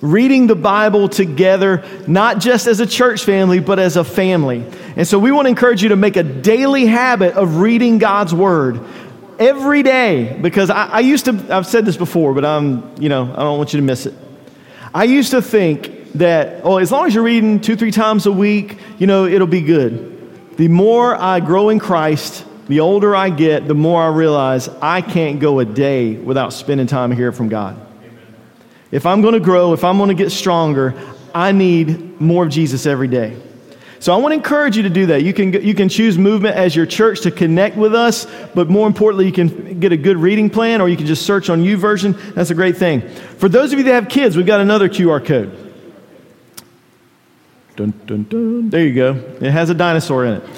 Reading 0.00 0.46
the 0.46 0.54
Bible 0.54 1.08
together, 1.08 1.84
not 2.06 2.38
just 2.38 2.66
as 2.66 2.80
a 2.80 2.86
church 2.86 3.24
family, 3.24 3.60
but 3.60 3.78
as 3.78 3.96
a 3.96 4.04
family. 4.04 4.64
And 4.94 5.08
so 5.08 5.18
we 5.18 5.32
want 5.32 5.46
to 5.46 5.50
encourage 5.50 5.82
you 5.82 5.90
to 5.90 5.96
make 5.96 6.16
a 6.16 6.22
daily 6.22 6.86
habit 6.86 7.34
of 7.34 7.56
reading 7.56 7.98
God's 7.98 8.34
Word 8.34 8.80
every 9.38 9.82
day 9.82 10.38
because 10.40 10.70
I, 10.70 10.86
I, 10.86 11.00
used 11.00 11.26
to, 11.26 11.46
I've 11.50 11.66
said 11.66 11.84
this 11.84 11.96
before, 11.96 12.34
but 12.34 12.44
I'm, 12.44 13.00
you 13.00 13.08
know, 13.08 13.24
I 13.24 13.36
don't 13.36 13.58
want 13.58 13.72
you 13.72 13.80
to 13.80 13.86
miss 13.86 14.06
it. 14.06 14.14
I 14.94 15.04
used 15.04 15.30
to 15.32 15.42
think 15.42 16.12
that, 16.14 16.64
oh, 16.64 16.78
as 16.78 16.90
long 16.90 17.06
as 17.06 17.14
you're 17.14 17.24
reading 17.24 17.60
two, 17.60 17.76
three 17.76 17.90
times 17.90 18.26
a 18.26 18.32
week, 18.32 18.78
you 18.98 19.06
know, 19.06 19.26
it'll 19.26 19.46
be 19.46 19.60
good. 19.60 20.56
The 20.56 20.68
more 20.68 21.14
I 21.14 21.40
grow 21.40 21.68
in 21.68 21.78
Christ, 21.78 22.46
the 22.68 22.80
older 22.80 23.14
I 23.14 23.30
get, 23.30 23.68
the 23.68 23.74
more 23.74 24.02
I 24.02 24.08
realize 24.08 24.68
I 24.68 25.02
can't 25.02 25.38
go 25.38 25.58
a 25.60 25.64
day 25.64 26.16
without 26.16 26.52
spending 26.52 26.86
time 26.86 27.12
hearing 27.12 27.34
from 27.34 27.48
God. 27.48 27.85
If 28.90 29.06
I'm 29.06 29.22
going 29.22 29.34
to 29.34 29.40
grow, 29.40 29.72
if 29.72 29.84
I'm 29.84 29.98
going 29.98 30.08
to 30.08 30.14
get 30.14 30.30
stronger, 30.30 30.94
I 31.34 31.52
need 31.52 32.20
more 32.20 32.44
of 32.44 32.50
Jesus 32.50 32.86
every 32.86 33.08
day. 33.08 33.36
So 33.98 34.12
I 34.12 34.16
want 34.18 34.32
to 34.32 34.36
encourage 34.36 34.76
you 34.76 34.82
to 34.84 34.90
do 34.90 35.06
that. 35.06 35.22
You 35.22 35.32
can, 35.32 35.52
you 35.52 35.74
can 35.74 35.88
choose 35.88 36.18
movement 36.18 36.54
as 36.56 36.76
your 36.76 36.86
church 36.86 37.22
to 37.22 37.30
connect 37.30 37.76
with 37.76 37.94
us, 37.94 38.26
but 38.54 38.68
more 38.68 38.86
importantly, 38.86 39.26
you 39.26 39.32
can 39.32 39.80
get 39.80 39.90
a 39.90 39.96
good 39.96 40.16
reading 40.18 40.50
plan 40.50 40.80
or 40.80 40.88
you 40.88 40.96
can 40.96 41.06
just 41.06 41.24
search 41.24 41.48
on 41.48 41.62
YouVersion. 41.62 42.34
That's 42.34 42.50
a 42.50 42.54
great 42.54 42.76
thing. 42.76 43.08
For 43.38 43.48
those 43.48 43.72
of 43.72 43.78
you 43.78 43.84
that 43.86 43.92
have 43.94 44.08
kids, 44.08 44.36
we've 44.36 44.46
got 44.46 44.60
another 44.60 44.88
QR 44.88 45.24
code. 45.24 45.74
Dun, 47.74 47.92
dun, 48.06 48.24
dun. 48.24 48.70
There 48.70 48.86
you 48.86 48.94
go. 48.94 49.14
It 49.40 49.50
has 49.50 49.70
a 49.70 49.74
dinosaur 49.74 50.24
in 50.24 50.34
it. 50.34 50.48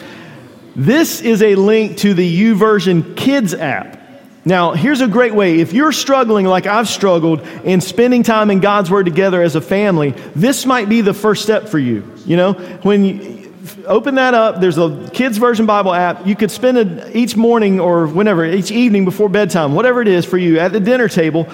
This 0.77 1.21
is 1.21 1.43
a 1.43 1.55
link 1.57 1.99
to 1.99 2.14
the 2.14 2.43
YouVersion 2.43 3.17
Kids 3.17 3.55
app. 3.55 3.98
Now, 4.44 4.72
here's 4.72 5.01
a 5.01 5.09
great 5.09 5.35
way. 5.35 5.61
If 5.61 5.72
you're 5.72 5.92
struggling 5.92 6.46
like 6.46 6.66
I've 6.66 6.88
struggled 6.88 7.40
in 7.64 7.81
spending 7.81 8.22
time 8.22 8.51
in 8.51 8.61
God's 8.61 8.90
Word 8.90 9.05
together 9.05 9.42
as 9.42 9.57
a 9.57 9.61
family, 9.61 10.12
this 10.35 10.64
might 10.64 10.88
be 10.88 11.01
the 11.01 11.14
first 11.14 11.42
step 11.42 11.68
for 11.68 11.79
you. 11.79 12.11
You 12.24 12.37
know, 12.37 12.53
when 12.83 13.05
you 13.05 13.53
open 13.87 14.14
that 14.14 14.35
up, 14.35 14.61
there's 14.61 14.79
a 14.79 15.11
kids 15.12 15.38
version 15.38 15.66
Bible 15.66 15.92
app. 15.92 16.27
You 16.27 16.37
could 16.37 16.51
spend 16.51 16.79
it 16.79 17.16
each 17.16 17.37
morning 17.37 17.81
or 17.81 18.07
whenever, 18.07 18.44
each 18.44 18.70
evening 18.70 19.05
before 19.05 19.29
bedtime, 19.29 19.74
whatever 19.74 20.01
it 20.01 20.09
is 20.09 20.24
for 20.24 20.38
you, 20.38 20.59
at 20.59 20.72
the 20.72 20.81
dinner 20.81 21.09
table, 21.09 21.48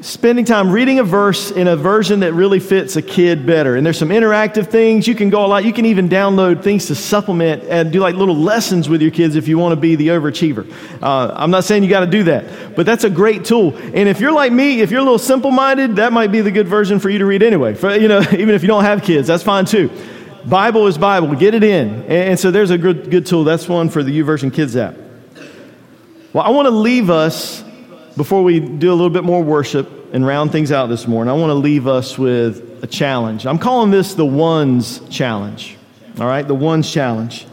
spending 0.00 0.44
time 0.44 0.70
reading 0.70 0.98
a 0.98 1.04
verse 1.04 1.50
in 1.50 1.66
a 1.66 1.76
version 1.76 2.20
that 2.20 2.32
really 2.32 2.60
fits 2.60 2.96
a 2.96 3.02
kid 3.02 3.46
better. 3.46 3.76
And 3.76 3.84
there's 3.84 3.98
some 3.98 4.10
interactive 4.10 4.68
things. 4.68 5.08
You 5.08 5.14
can 5.14 5.30
go 5.30 5.44
a 5.44 5.48
lot. 5.48 5.64
You 5.64 5.72
can 5.72 5.86
even 5.86 6.08
download 6.08 6.62
things 6.62 6.86
to 6.86 6.94
supplement 6.94 7.64
and 7.64 7.92
do 7.92 8.00
like 8.00 8.14
little 8.14 8.36
lessons 8.36 8.88
with 8.88 9.02
your 9.02 9.10
kids 9.10 9.36
if 9.36 9.48
you 9.48 9.58
want 9.58 9.72
to 9.72 9.76
be 9.80 9.96
the 9.96 10.08
overachiever. 10.08 10.70
Uh, 11.02 11.32
I'm 11.34 11.50
not 11.50 11.64
saying 11.64 11.82
you 11.82 11.90
got 11.90 12.00
to 12.00 12.06
do 12.06 12.22
that, 12.24 12.76
but 12.76 12.86
that's 12.86 13.04
a 13.04 13.10
great 13.10 13.44
tool. 13.44 13.76
And 13.76 14.08
if 14.08 14.20
you're 14.20 14.32
like 14.32 14.52
me, 14.52 14.80
if 14.80 14.90
you're 14.90 15.00
a 15.00 15.04
little 15.04 15.18
simple 15.18 15.50
minded, 15.50 15.96
that 15.96 16.12
might 16.12 16.30
be 16.32 16.40
the 16.40 16.52
good 16.52 16.68
version 16.68 17.00
for 17.00 17.10
you 17.10 17.18
to 17.18 17.26
read 17.26 17.42
anyway. 17.42 17.74
For, 17.74 17.94
you 17.94 18.08
know, 18.08 18.20
even 18.32 18.50
if 18.50 18.62
you 18.62 18.68
don't 18.68 18.84
have 18.84 19.02
kids, 19.02 19.26
that's 19.26 19.42
fine 19.42 19.64
too. 19.64 19.90
Bible 20.44 20.86
is 20.86 20.96
Bible. 20.96 21.34
Get 21.34 21.54
it 21.54 21.64
in. 21.64 21.88
And, 22.02 22.10
and 22.10 22.40
so 22.40 22.50
there's 22.50 22.70
a 22.70 22.78
good, 22.78 23.10
good 23.10 23.26
tool. 23.26 23.44
That's 23.44 23.68
one 23.68 23.88
for 23.88 24.02
the 24.02 24.18
YouVersion 24.18 24.52
Kids 24.52 24.76
app. 24.76 24.94
Well, 26.32 26.44
I 26.44 26.50
want 26.50 26.66
to 26.66 26.70
leave 26.70 27.10
us 27.10 27.64
before 28.18 28.42
we 28.42 28.58
do 28.58 28.90
a 28.90 28.96
little 28.96 29.10
bit 29.10 29.22
more 29.22 29.40
worship 29.44 29.88
and 30.12 30.26
round 30.26 30.50
things 30.50 30.72
out 30.72 30.88
this 30.88 31.06
morning, 31.06 31.32
I 31.32 31.36
want 31.36 31.50
to 31.50 31.54
leave 31.54 31.86
us 31.86 32.18
with 32.18 32.82
a 32.82 32.86
challenge. 32.88 33.46
I'm 33.46 33.58
calling 33.58 33.92
this 33.92 34.14
the 34.14 34.26
ones 34.26 35.00
challenge. 35.08 35.76
All 36.18 36.26
right, 36.26 36.46
the 36.46 36.54
ones 36.54 36.92
challenge. 36.92 37.46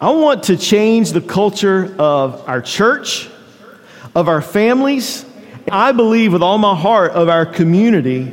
I 0.00 0.10
want 0.10 0.44
to 0.44 0.56
change 0.56 1.10
the 1.10 1.20
culture 1.20 1.92
of 1.98 2.48
our 2.48 2.62
church, 2.62 3.28
of 4.14 4.28
our 4.28 4.40
families. 4.40 5.26
I 5.68 5.90
believe 5.90 6.32
with 6.32 6.44
all 6.44 6.58
my 6.58 6.76
heart 6.76 7.10
of 7.12 7.28
our 7.28 7.44
community 7.44 8.32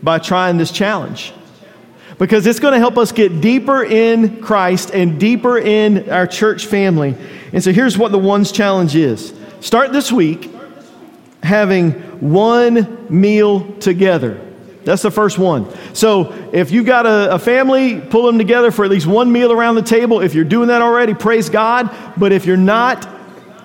by 0.00 0.20
trying 0.20 0.58
this 0.58 0.70
challenge. 0.70 1.32
Because 2.20 2.46
it's 2.46 2.60
going 2.60 2.74
to 2.74 2.78
help 2.78 2.96
us 2.98 3.10
get 3.10 3.40
deeper 3.40 3.82
in 3.82 4.40
Christ 4.40 4.90
and 4.94 5.18
deeper 5.18 5.58
in 5.58 6.08
our 6.08 6.28
church 6.28 6.66
family. 6.66 7.16
And 7.52 7.64
so 7.64 7.72
here's 7.72 7.98
what 7.98 8.12
the 8.12 8.18
ones 8.18 8.52
challenge 8.52 8.94
is. 8.94 9.34
Start 9.60 9.92
this 9.92 10.12
week 10.12 10.52
having 11.42 11.92
one 12.20 13.06
meal 13.08 13.72
together. 13.78 14.44
That's 14.84 15.02
the 15.02 15.10
first 15.10 15.38
one. 15.38 15.66
So 15.94 16.32
if 16.52 16.70
you've 16.70 16.86
got 16.86 17.04
a, 17.04 17.34
a, 17.34 17.38
family, 17.38 18.00
pull 18.00 18.24
them 18.24 18.38
together 18.38 18.70
for 18.70 18.84
at 18.84 18.90
least 18.90 19.06
one 19.06 19.30
meal 19.30 19.52
around 19.52 19.74
the 19.74 19.82
table. 19.82 20.20
If 20.20 20.34
you're 20.34 20.44
doing 20.44 20.68
that 20.68 20.80
already, 20.80 21.12
praise 21.12 21.50
God. 21.50 21.94
But 22.16 22.32
if 22.32 22.46
you're 22.46 22.56
not, 22.56 23.06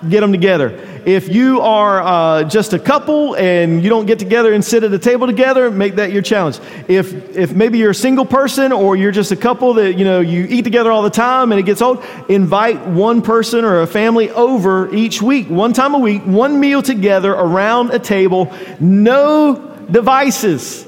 get 0.10 0.22
them 0.22 0.32
together. 0.32 0.80
If 1.06 1.28
you 1.28 1.60
are 1.60 2.02
uh, 2.02 2.44
just 2.46 2.72
a 2.72 2.80
couple 2.80 3.36
and 3.36 3.84
you 3.84 3.90
don't 3.90 4.06
get 4.06 4.20
together 4.20 4.54
and 4.54 4.64
sit 4.64 4.84
at 4.84 4.94
a 4.94 5.00
table 5.00 5.28
together, 5.28 5.70
make 5.70 5.96
that 5.96 6.14
your 6.14 6.22
challenge. 6.22 6.60
If, 6.88 7.36
if 7.36 7.54
maybe 7.54 7.78
you're 7.78 7.92
a 7.92 7.96
single 7.96 8.26
person 8.26 8.72
or 8.72 8.96
you're 8.96 9.12
just 9.12 9.32
a 9.32 9.36
couple 9.36 9.74
that, 9.76 9.98
you 9.98 10.06
know, 10.06 10.22
you 10.22 10.46
eat 10.50 10.62
together 10.62 10.92
all 10.92 11.02
the 11.02 11.10
time 11.10 11.52
and 11.52 11.60
it 11.60 11.64
gets 11.64 11.82
old, 11.82 12.04
invite 12.30 12.88
one 12.88 13.22
person 13.22 13.66
or 13.66 13.82
a 13.82 13.88
family 13.88 14.30
over 14.32 14.94
each 14.96 15.22
week, 15.22 15.50
one 15.50 15.74
time 15.74 15.94
a 15.94 16.00
week, 16.00 16.22
one 16.24 16.60
meal 16.60 16.82
together 16.82 17.34
around 17.34 17.92
a 17.92 18.00
table, 18.00 18.54
no 18.80 19.56
devices. 19.92 20.86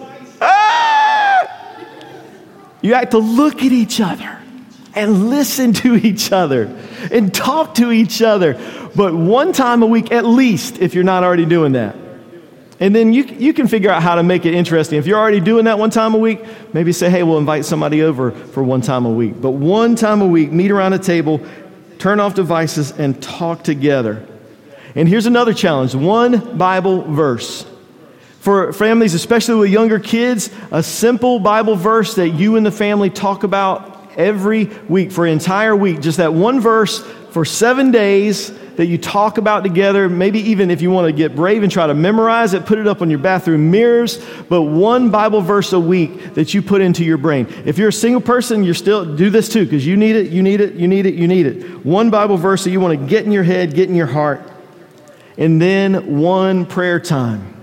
You 2.82 2.94
have 2.94 3.10
to 3.10 3.18
look 3.18 3.58
at 3.64 3.72
each 3.72 4.00
other 4.00 4.40
and 4.96 5.30
listen 5.30 5.74
to 5.74 5.96
each 5.96 6.32
other 6.32 6.66
and 7.12 7.34
talk 7.34 7.76
to 7.76 7.92
each 7.92 8.22
other. 8.22 8.54
But 8.96 9.14
one 9.14 9.54
time 9.54 9.84
a 9.84 9.86
week 9.86 10.12
at 10.12 10.26
least, 10.26 10.80
if 10.80 10.94
you're 10.94 11.04
not 11.04 11.24
already 11.24 11.46
doing 11.46 11.74
that. 11.74 11.96
And 12.80 12.94
then 12.94 13.14
you, 13.14 13.24
you 13.24 13.54
can 13.54 13.68
figure 13.68 13.90
out 13.90 14.02
how 14.02 14.16
to 14.16 14.24
make 14.24 14.46
it 14.46 14.54
interesting. 14.54 15.00
If 15.00 15.08
you're 15.08 15.20
already 15.20 15.40
doing 15.40 15.66
that 15.66 15.80
one 15.80 15.90
time 15.90 16.14
a 16.14 16.18
week, 16.18 16.42
maybe 16.74 16.92
say, 16.92 17.10
hey, 17.10 17.24
we'll 17.24 17.38
invite 17.38 17.64
somebody 17.64 18.02
over 18.02 18.32
for 18.32 18.64
one 18.64 18.82
time 18.82 19.06
a 19.06 19.12
week. 19.12 19.40
But 19.40 19.52
one 19.52 19.96
time 19.96 20.22
a 20.22 20.28
week, 20.28 20.52
meet 20.52 20.72
around 20.72 20.92
a 20.94 21.00
table, 21.00 21.42
turn 22.00 22.20
off 22.20 22.36
devices, 22.36 22.92
and 22.92 23.22
talk 23.22 23.64
together. 23.64 24.28
And 24.94 25.08
here's 25.08 25.26
another 25.26 25.54
challenge 25.54 25.96
one 25.96 26.58
Bible 26.58 27.02
verse. 27.02 27.66
For 28.42 28.74
families, 28.74 29.14
especially 29.14 29.56
with 29.56 29.72
younger 29.72 30.00
kids, 30.00 30.52
a 30.70 30.84
simple 30.84 31.40
Bible 31.40 31.76
verse 31.76 32.16
that 32.16 32.30
you 32.30 32.58
and 32.58 32.66
the 32.66 32.72
family 32.72 33.10
talk 33.10 33.44
about 33.44 33.95
every 34.18 34.66
week 34.88 35.12
for 35.12 35.26
an 35.26 35.34
entire 35.34 35.76
week. 35.76 36.02
Just 36.02 36.18
that 36.18 36.34
one 36.34 36.60
verse 36.60 37.04
for 37.32 37.46
seven 37.46 37.92
days 37.92 38.52
that 38.76 38.88
you 38.88 38.98
talk 38.98 39.38
about 39.38 39.64
together. 39.64 40.10
Maybe 40.10 40.40
even 40.40 40.70
if 40.70 40.82
you 40.82 40.92
want 40.92 41.08
to 41.08 41.14
get 41.14 41.36
brave 41.36 41.64
and 41.64 41.72
try 41.72 41.88
to 41.88 41.94
memorize 41.94 42.54
it, 42.54 42.66
put 42.66 42.78
it 42.78 42.88
up 42.88 43.02
on 43.02 43.10
your 43.10 43.20
bathroom 43.20 43.72
mirrors. 43.72 44.24
But 44.50 44.64
one 44.64 45.12
Bible 45.12 45.42
verse 45.42 45.74
a 45.74 45.80
week 45.80 46.34
that 46.36 46.54
you 46.54 46.62
put 46.62 46.82
into 46.82 47.04
your 47.04 47.18
brain. 47.18 47.48
If 47.66 47.78
you're 47.78 47.90
a 47.90 47.94
single 47.94 48.22
person, 48.22 48.64
you're 48.64 48.74
still 48.74 49.16
do 49.16 49.30
this 49.30 49.50
too 49.50 49.66
because 49.66 49.86
you 49.86 49.98
need 49.98 50.16
it, 50.16 50.32
you 50.32 50.44
need 50.44 50.62
it, 50.62 50.76
you 50.76 50.88
need 50.88 51.06
it, 51.06 51.16
you 51.16 51.28
need 51.28 51.46
it. 51.46 51.86
One 51.86 52.10
Bible 52.10 52.38
verse 52.38 52.64
that 52.64 52.72
you 52.72 52.80
want 52.80 53.00
to 53.00 53.06
get 53.06 53.26
in 53.26 53.32
your 53.32 53.44
head, 53.44 53.74
get 53.74 53.90
in 53.90 53.96
your 53.96 54.08
heart, 54.08 54.42
and 55.38 55.62
then 55.62 56.20
one 56.20 56.66
prayer 56.66 57.00
time 57.00 57.55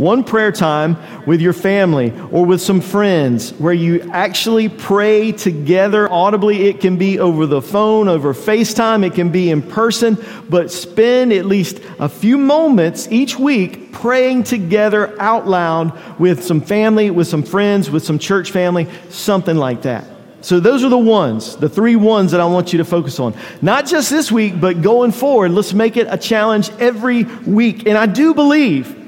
one 0.00 0.24
prayer 0.24 0.50
time 0.50 0.96
with 1.26 1.42
your 1.42 1.52
family 1.52 2.10
or 2.32 2.46
with 2.46 2.60
some 2.62 2.80
friends 2.80 3.50
where 3.54 3.74
you 3.74 4.00
actually 4.12 4.66
pray 4.66 5.30
together 5.30 6.10
audibly. 6.10 6.68
It 6.68 6.80
can 6.80 6.96
be 6.96 7.18
over 7.18 7.44
the 7.44 7.60
phone, 7.60 8.08
over 8.08 8.32
FaceTime, 8.32 9.06
it 9.06 9.14
can 9.14 9.30
be 9.30 9.50
in 9.50 9.60
person, 9.60 10.16
but 10.48 10.70
spend 10.70 11.34
at 11.34 11.44
least 11.44 11.82
a 11.98 12.08
few 12.08 12.38
moments 12.38 13.08
each 13.12 13.38
week 13.38 13.92
praying 13.92 14.44
together 14.44 15.20
out 15.20 15.46
loud 15.46 16.18
with 16.18 16.42
some 16.42 16.62
family, 16.62 17.10
with 17.10 17.28
some 17.28 17.42
friends, 17.42 17.90
with 17.90 18.02
some 18.02 18.18
church 18.18 18.52
family, 18.52 18.88
something 19.10 19.56
like 19.56 19.82
that. 19.82 20.06
So, 20.40 20.58
those 20.58 20.82
are 20.82 20.88
the 20.88 20.96
ones, 20.96 21.56
the 21.56 21.68
three 21.68 21.96
ones 21.96 22.32
that 22.32 22.40
I 22.40 22.46
want 22.46 22.72
you 22.72 22.78
to 22.78 22.84
focus 22.86 23.20
on. 23.20 23.34
Not 23.60 23.84
just 23.84 24.08
this 24.08 24.32
week, 24.32 24.58
but 24.58 24.80
going 24.80 25.12
forward. 25.12 25.50
Let's 25.50 25.74
make 25.74 25.98
it 25.98 26.06
a 26.08 26.16
challenge 26.16 26.70
every 26.78 27.24
week. 27.24 27.86
And 27.86 27.98
I 27.98 28.06
do 28.06 28.32
believe 28.32 28.99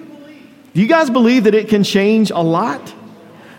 do 0.75 0.81
you 0.81 0.89
guys 0.89 1.11
believe 1.11 1.45
that 1.45 1.55
it 1.55 1.69
can 1.69 1.85
change 1.85 2.31
a 2.31 2.43
lot? 2.43 2.95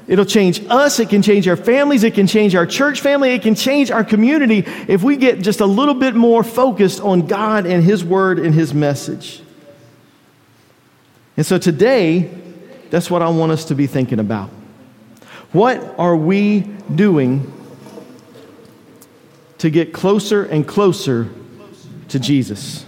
It'll 0.08 0.26
change 0.26 0.62
us, 0.69 0.99
it 0.99 1.10
can 1.10 1.21
change 1.21 1.47
our 1.47 1.56
families, 1.56 2.04
it 2.04 2.13
can 2.13 2.28
change 2.28 2.56
our 2.56 2.65
church 2.65 2.99
family, 2.99 3.34
it 3.34 3.41
can 3.41 3.56
change 3.56 3.89
our 3.89 4.04
community 4.04 4.65
if 4.88 5.02
we 5.02 5.15
get 5.15 5.39
just 5.39 5.62
a 5.62 5.65
little 5.65 5.93
bit 5.93 6.13
more 6.13 6.43
focused 6.43 6.99
on 6.99 7.26
God 7.26 7.65
and 7.65 7.84
His 7.84 8.04
Word 8.04 8.39
and 8.39 8.54
His 8.54 8.73
message. 8.73 9.41
And 11.38 11.45
so 11.45 11.58
today, 11.58 12.30
that's 12.89 13.10
what 13.10 13.21
I 13.21 13.30
want 13.30 13.54
us 13.54 13.65
to 13.65 13.76
be 13.76 13.88
thinking 13.88 14.19
about. 14.19 14.49
What 15.54 15.95
are 15.97 16.15
we 16.15 16.62
doing 16.93 17.52
to 19.60 19.69
get 19.69 19.93
closer 19.93 20.43
and 20.43 20.67
closer 20.67 21.30
to 22.10 22.19
Jesus? 22.19 22.84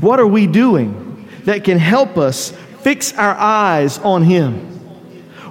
What 0.00 0.18
are 0.18 0.26
we 0.26 0.46
doing? 0.46 1.03
That 1.44 1.64
can 1.64 1.78
help 1.78 2.16
us 2.16 2.50
fix 2.82 3.12
our 3.14 3.34
eyes 3.34 3.98
on 3.98 4.22
Him? 4.22 4.70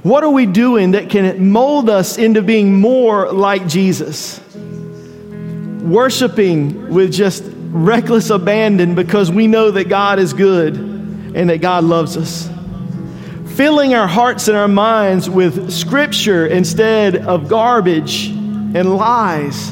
What 0.03 0.23
are 0.23 0.29
we 0.29 0.45
doing 0.45 0.91
that 0.91 1.09
can 1.09 1.49
mold 1.49 1.89
us 1.89 2.17
into 2.17 2.41
being 2.41 2.79
more 2.79 3.31
like 3.31 3.67
Jesus? 3.67 4.39
Worshiping 5.81 6.93
with 6.93 7.13
just 7.13 7.43
reckless 7.47 8.29
abandon 8.29 8.95
because 8.95 9.31
we 9.31 9.47
know 9.47 9.71
that 9.71 9.89
God 9.89 10.19
is 10.19 10.33
good 10.33 10.75
and 10.75 11.49
that 11.49 11.61
God 11.61 11.85
loves 11.85 12.17
us. 12.17 12.49
Filling 13.55 13.93
our 13.93 14.07
hearts 14.07 14.47
and 14.47 14.57
our 14.57 14.67
minds 14.67 15.29
with 15.29 15.71
scripture 15.71 16.47
instead 16.47 17.15
of 17.15 17.47
garbage 17.47 18.27
and 18.27 18.97
lies. 18.97 19.71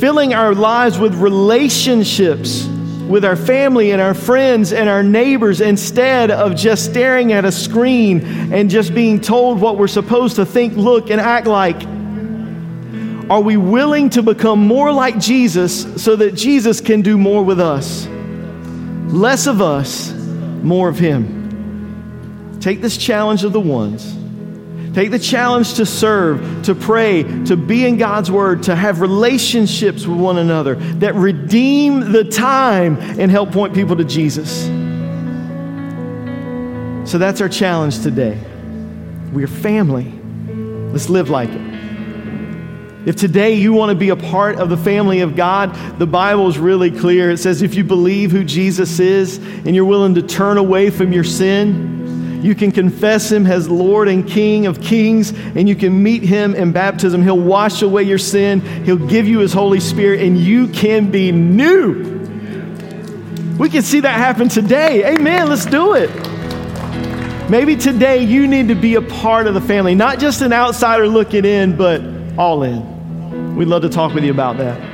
Filling 0.00 0.34
our 0.34 0.54
lives 0.54 0.98
with 0.98 1.14
relationships 1.14 2.66
with 3.12 3.26
our 3.26 3.36
family 3.36 3.90
and 3.90 4.00
our 4.00 4.14
friends 4.14 4.72
and 4.72 4.88
our 4.88 5.02
neighbors 5.02 5.60
instead 5.60 6.30
of 6.30 6.56
just 6.56 6.86
staring 6.86 7.30
at 7.30 7.44
a 7.44 7.52
screen 7.52 8.22
and 8.54 8.70
just 8.70 8.94
being 8.94 9.20
told 9.20 9.60
what 9.60 9.76
we're 9.76 9.86
supposed 9.86 10.36
to 10.36 10.46
think, 10.46 10.74
look, 10.78 11.10
and 11.10 11.20
act 11.20 11.46
like? 11.46 11.82
Are 13.30 13.42
we 13.42 13.58
willing 13.58 14.08
to 14.10 14.22
become 14.22 14.66
more 14.66 14.90
like 14.90 15.18
Jesus 15.18 16.02
so 16.02 16.16
that 16.16 16.32
Jesus 16.34 16.80
can 16.80 17.02
do 17.02 17.18
more 17.18 17.44
with 17.44 17.60
us? 17.60 18.06
Less 19.12 19.46
of 19.46 19.60
us, 19.60 20.10
more 20.62 20.88
of 20.88 20.98
Him. 20.98 22.56
Take 22.62 22.80
this 22.80 22.96
challenge 22.96 23.44
of 23.44 23.52
the 23.52 23.60
ones 23.60 24.21
Take 24.94 25.10
the 25.10 25.18
challenge 25.18 25.74
to 25.74 25.86
serve, 25.86 26.64
to 26.64 26.74
pray, 26.74 27.22
to 27.44 27.56
be 27.56 27.86
in 27.86 27.96
God's 27.96 28.30
Word, 28.30 28.64
to 28.64 28.76
have 28.76 29.00
relationships 29.00 30.06
with 30.06 30.18
one 30.18 30.36
another 30.36 30.74
that 30.74 31.14
redeem 31.14 32.12
the 32.12 32.24
time 32.24 32.98
and 33.00 33.30
help 33.30 33.52
point 33.52 33.74
people 33.74 33.96
to 33.96 34.04
Jesus. 34.04 34.64
So 37.10 37.18
that's 37.18 37.40
our 37.40 37.48
challenge 37.48 38.02
today. 38.02 38.38
We're 39.32 39.46
family. 39.46 40.12
Let's 40.92 41.08
live 41.08 41.30
like 41.30 41.48
it. 41.48 41.72
If 43.04 43.16
today 43.16 43.54
you 43.54 43.72
want 43.72 43.90
to 43.90 43.96
be 43.96 44.10
a 44.10 44.16
part 44.16 44.58
of 44.58 44.68
the 44.68 44.76
family 44.76 45.20
of 45.20 45.34
God, 45.34 45.74
the 45.98 46.06
Bible 46.06 46.46
is 46.48 46.56
really 46.56 46.90
clear. 46.90 47.30
It 47.32 47.38
says 47.38 47.60
if 47.60 47.74
you 47.74 47.82
believe 47.82 48.30
who 48.30 48.44
Jesus 48.44 49.00
is 49.00 49.38
and 49.38 49.74
you're 49.74 49.84
willing 49.84 50.14
to 50.14 50.22
turn 50.22 50.58
away 50.58 50.90
from 50.90 51.12
your 51.12 51.24
sin, 51.24 52.01
you 52.42 52.54
can 52.54 52.72
confess 52.72 53.30
Him 53.30 53.46
as 53.46 53.68
Lord 53.68 54.08
and 54.08 54.26
King 54.28 54.66
of 54.66 54.80
kings, 54.80 55.30
and 55.30 55.68
you 55.68 55.76
can 55.76 56.02
meet 56.02 56.22
Him 56.22 56.54
in 56.54 56.72
baptism. 56.72 57.22
He'll 57.22 57.38
wash 57.38 57.82
away 57.82 58.02
your 58.02 58.18
sin, 58.18 58.60
He'll 58.84 58.96
give 58.96 59.28
you 59.28 59.38
His 59.38 59.52
Holy 59.52 59.80
Spirit, 59.80 60.20
and 60.20 60.36
you 60.36 60.68
can 60.68 61.10
be 61.10 61.32
new. 61.32 62.10
We 63.58 63.68
can 63.68 63.82
see 63.82 64.00
that 64.00 64.16
happen 64.18 64.48
today. 64.48 65.14
Amen. 65.14 65.48
Let's 65.48 65.66
do 65.66 65.94
it. 65.94 66.10
Maybe 67.48 67.76
today 67.76 68.24
you 68.24 68.48
need 68.48 68.68
to 68.68 68.74
be 68.74 68.94
a 68.94 69.02
part 69.02 69.46
of 69.46 69.54
the 69.54 69.60
family, 69.60 69.94
not 69.94 70.18
just 70.18 70.40
an 70.40 70.52
outsider 70.52 71.06
looking 71.06 71.44
in, 71.44 71.76
but 71.76 72.02
all 72.38 72.62
in. 72.62 73.56
We'd 73.56 73.68
love 73.68 73.82
to 73.82 73.88
talk 73.88 74.14
with 74.14 74.24
you 74.24 74.30
about 74.30 74.56
that. 74.56 74.91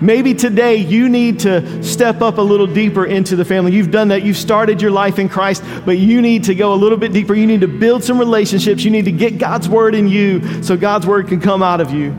Maybe 0.00 0.34
today 0.34 0.76
you 0.76 1.08
need 1.08 1.40
to 1.40 1.82
step 1.82 2.20
up 2.20 2.38
a 2.38 2.42
little 2.42 2.66
deeper 2.66 3.06
into 3.06 3.36
the 3.36 3.44
family. 3.44 3.72
You've 3.72 3.90
done 3.90 4.08
that. 4.08 4.22
You've 4.22 4.36
started 4.36 4.82
your 4.82 4.90
life 4.90 5.18
in 5.18 5.28
Christ, 5.28 5.62
but 5.84 5.98
you 5.98 6.20
need 6.20 6.44
to 6.44 6.54
go 6.54 6.74
a 6.74 6.76
little 6.76 6.98
bit 6.98 7.12
deeper. 7.12 7.34
You 7.34 7.46
need 7.46 7.62
to 7.62 7.68
build 7.68 8.04
some 8.04 8.18
relationships. 8.18 8.84
You 8.84 8.90
need 8.90 9.06
to 9.06 9.12
get 9.12 9.38
God's 9.38 9.68
word 9.68 9.94
in 9.94 10.08
you 10.08 10.62
so 10.62 10.76
God's 10.76 11.06
word 11.06 11.28
can 11.28 11.40
come 11.40 11.62
out 11.62 11.80
of 11.80 11.92
you. 11.92 12.12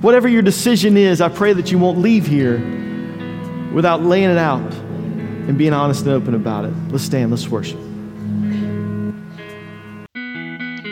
Whatever 0.00 0.28
your 0.28 0.42
decision 0.42 0.96
is, 0.96 1.20
I 1.20 1.28
pray 1.28 1.52
that 1.52 1.70
you 1.70 1.78
won't 1.78 1.98
leave 1.98 2.26
here 2.26 2.58
without 3.72 4.02
laying 4.02 4.30
it 4.30 4.38
out 4.38 4.72
and 4.72 5.58
being 5.58 5.72
honest 5.72 6.02
and 6.06 6.12
open 6.12 6.34
about 6.34 6.64
it. 6.64 6.72
Let's 6.90 7.04
stand, 7.04 7.30
let's 7.30 7.48
worship. 7.48 7.78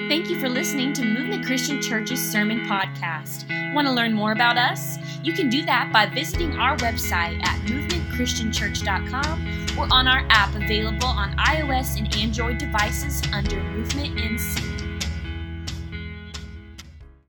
Thank 0.09 0.31
you 0.31 0.41
for 0.41 0.49
listening 0.49 0.93
to 0.95 1.05
Movement 1.05 1.47
Christian 1.47 1.81
Church's 1.81 2.21
Sermon 2.21 2.61
Podcast. 2.67 3.75
Want 3.75 3.87
to 3.87 3.93
learn 3.93 4.13
more 4.13 4.33
about 4.33 4.57
us? 4.57 4.99
You 5.27 5.33
can 5.33 5.49
do 5.49 5.65
that 5.65 5.91
by 5.93 6.07
visiting 6.07 6.53
our 6.53 6.77
website 6.77 7.45
at 7.45 7.61
movementchristianchurch.com 7.63 9.77
or 9.77 9.89
on 9.91 10.07
our 10.07 10.25
app 10.31 10.55
available 10.55 11.09
on 11.09 11.37
iOS 11.37 11.99
and 11.99 12.15
Android 12.15 12.59
devices 12.59 13.21
under 13.33 13.61
Movement 13.61 14.19
NC. 14.19 14.76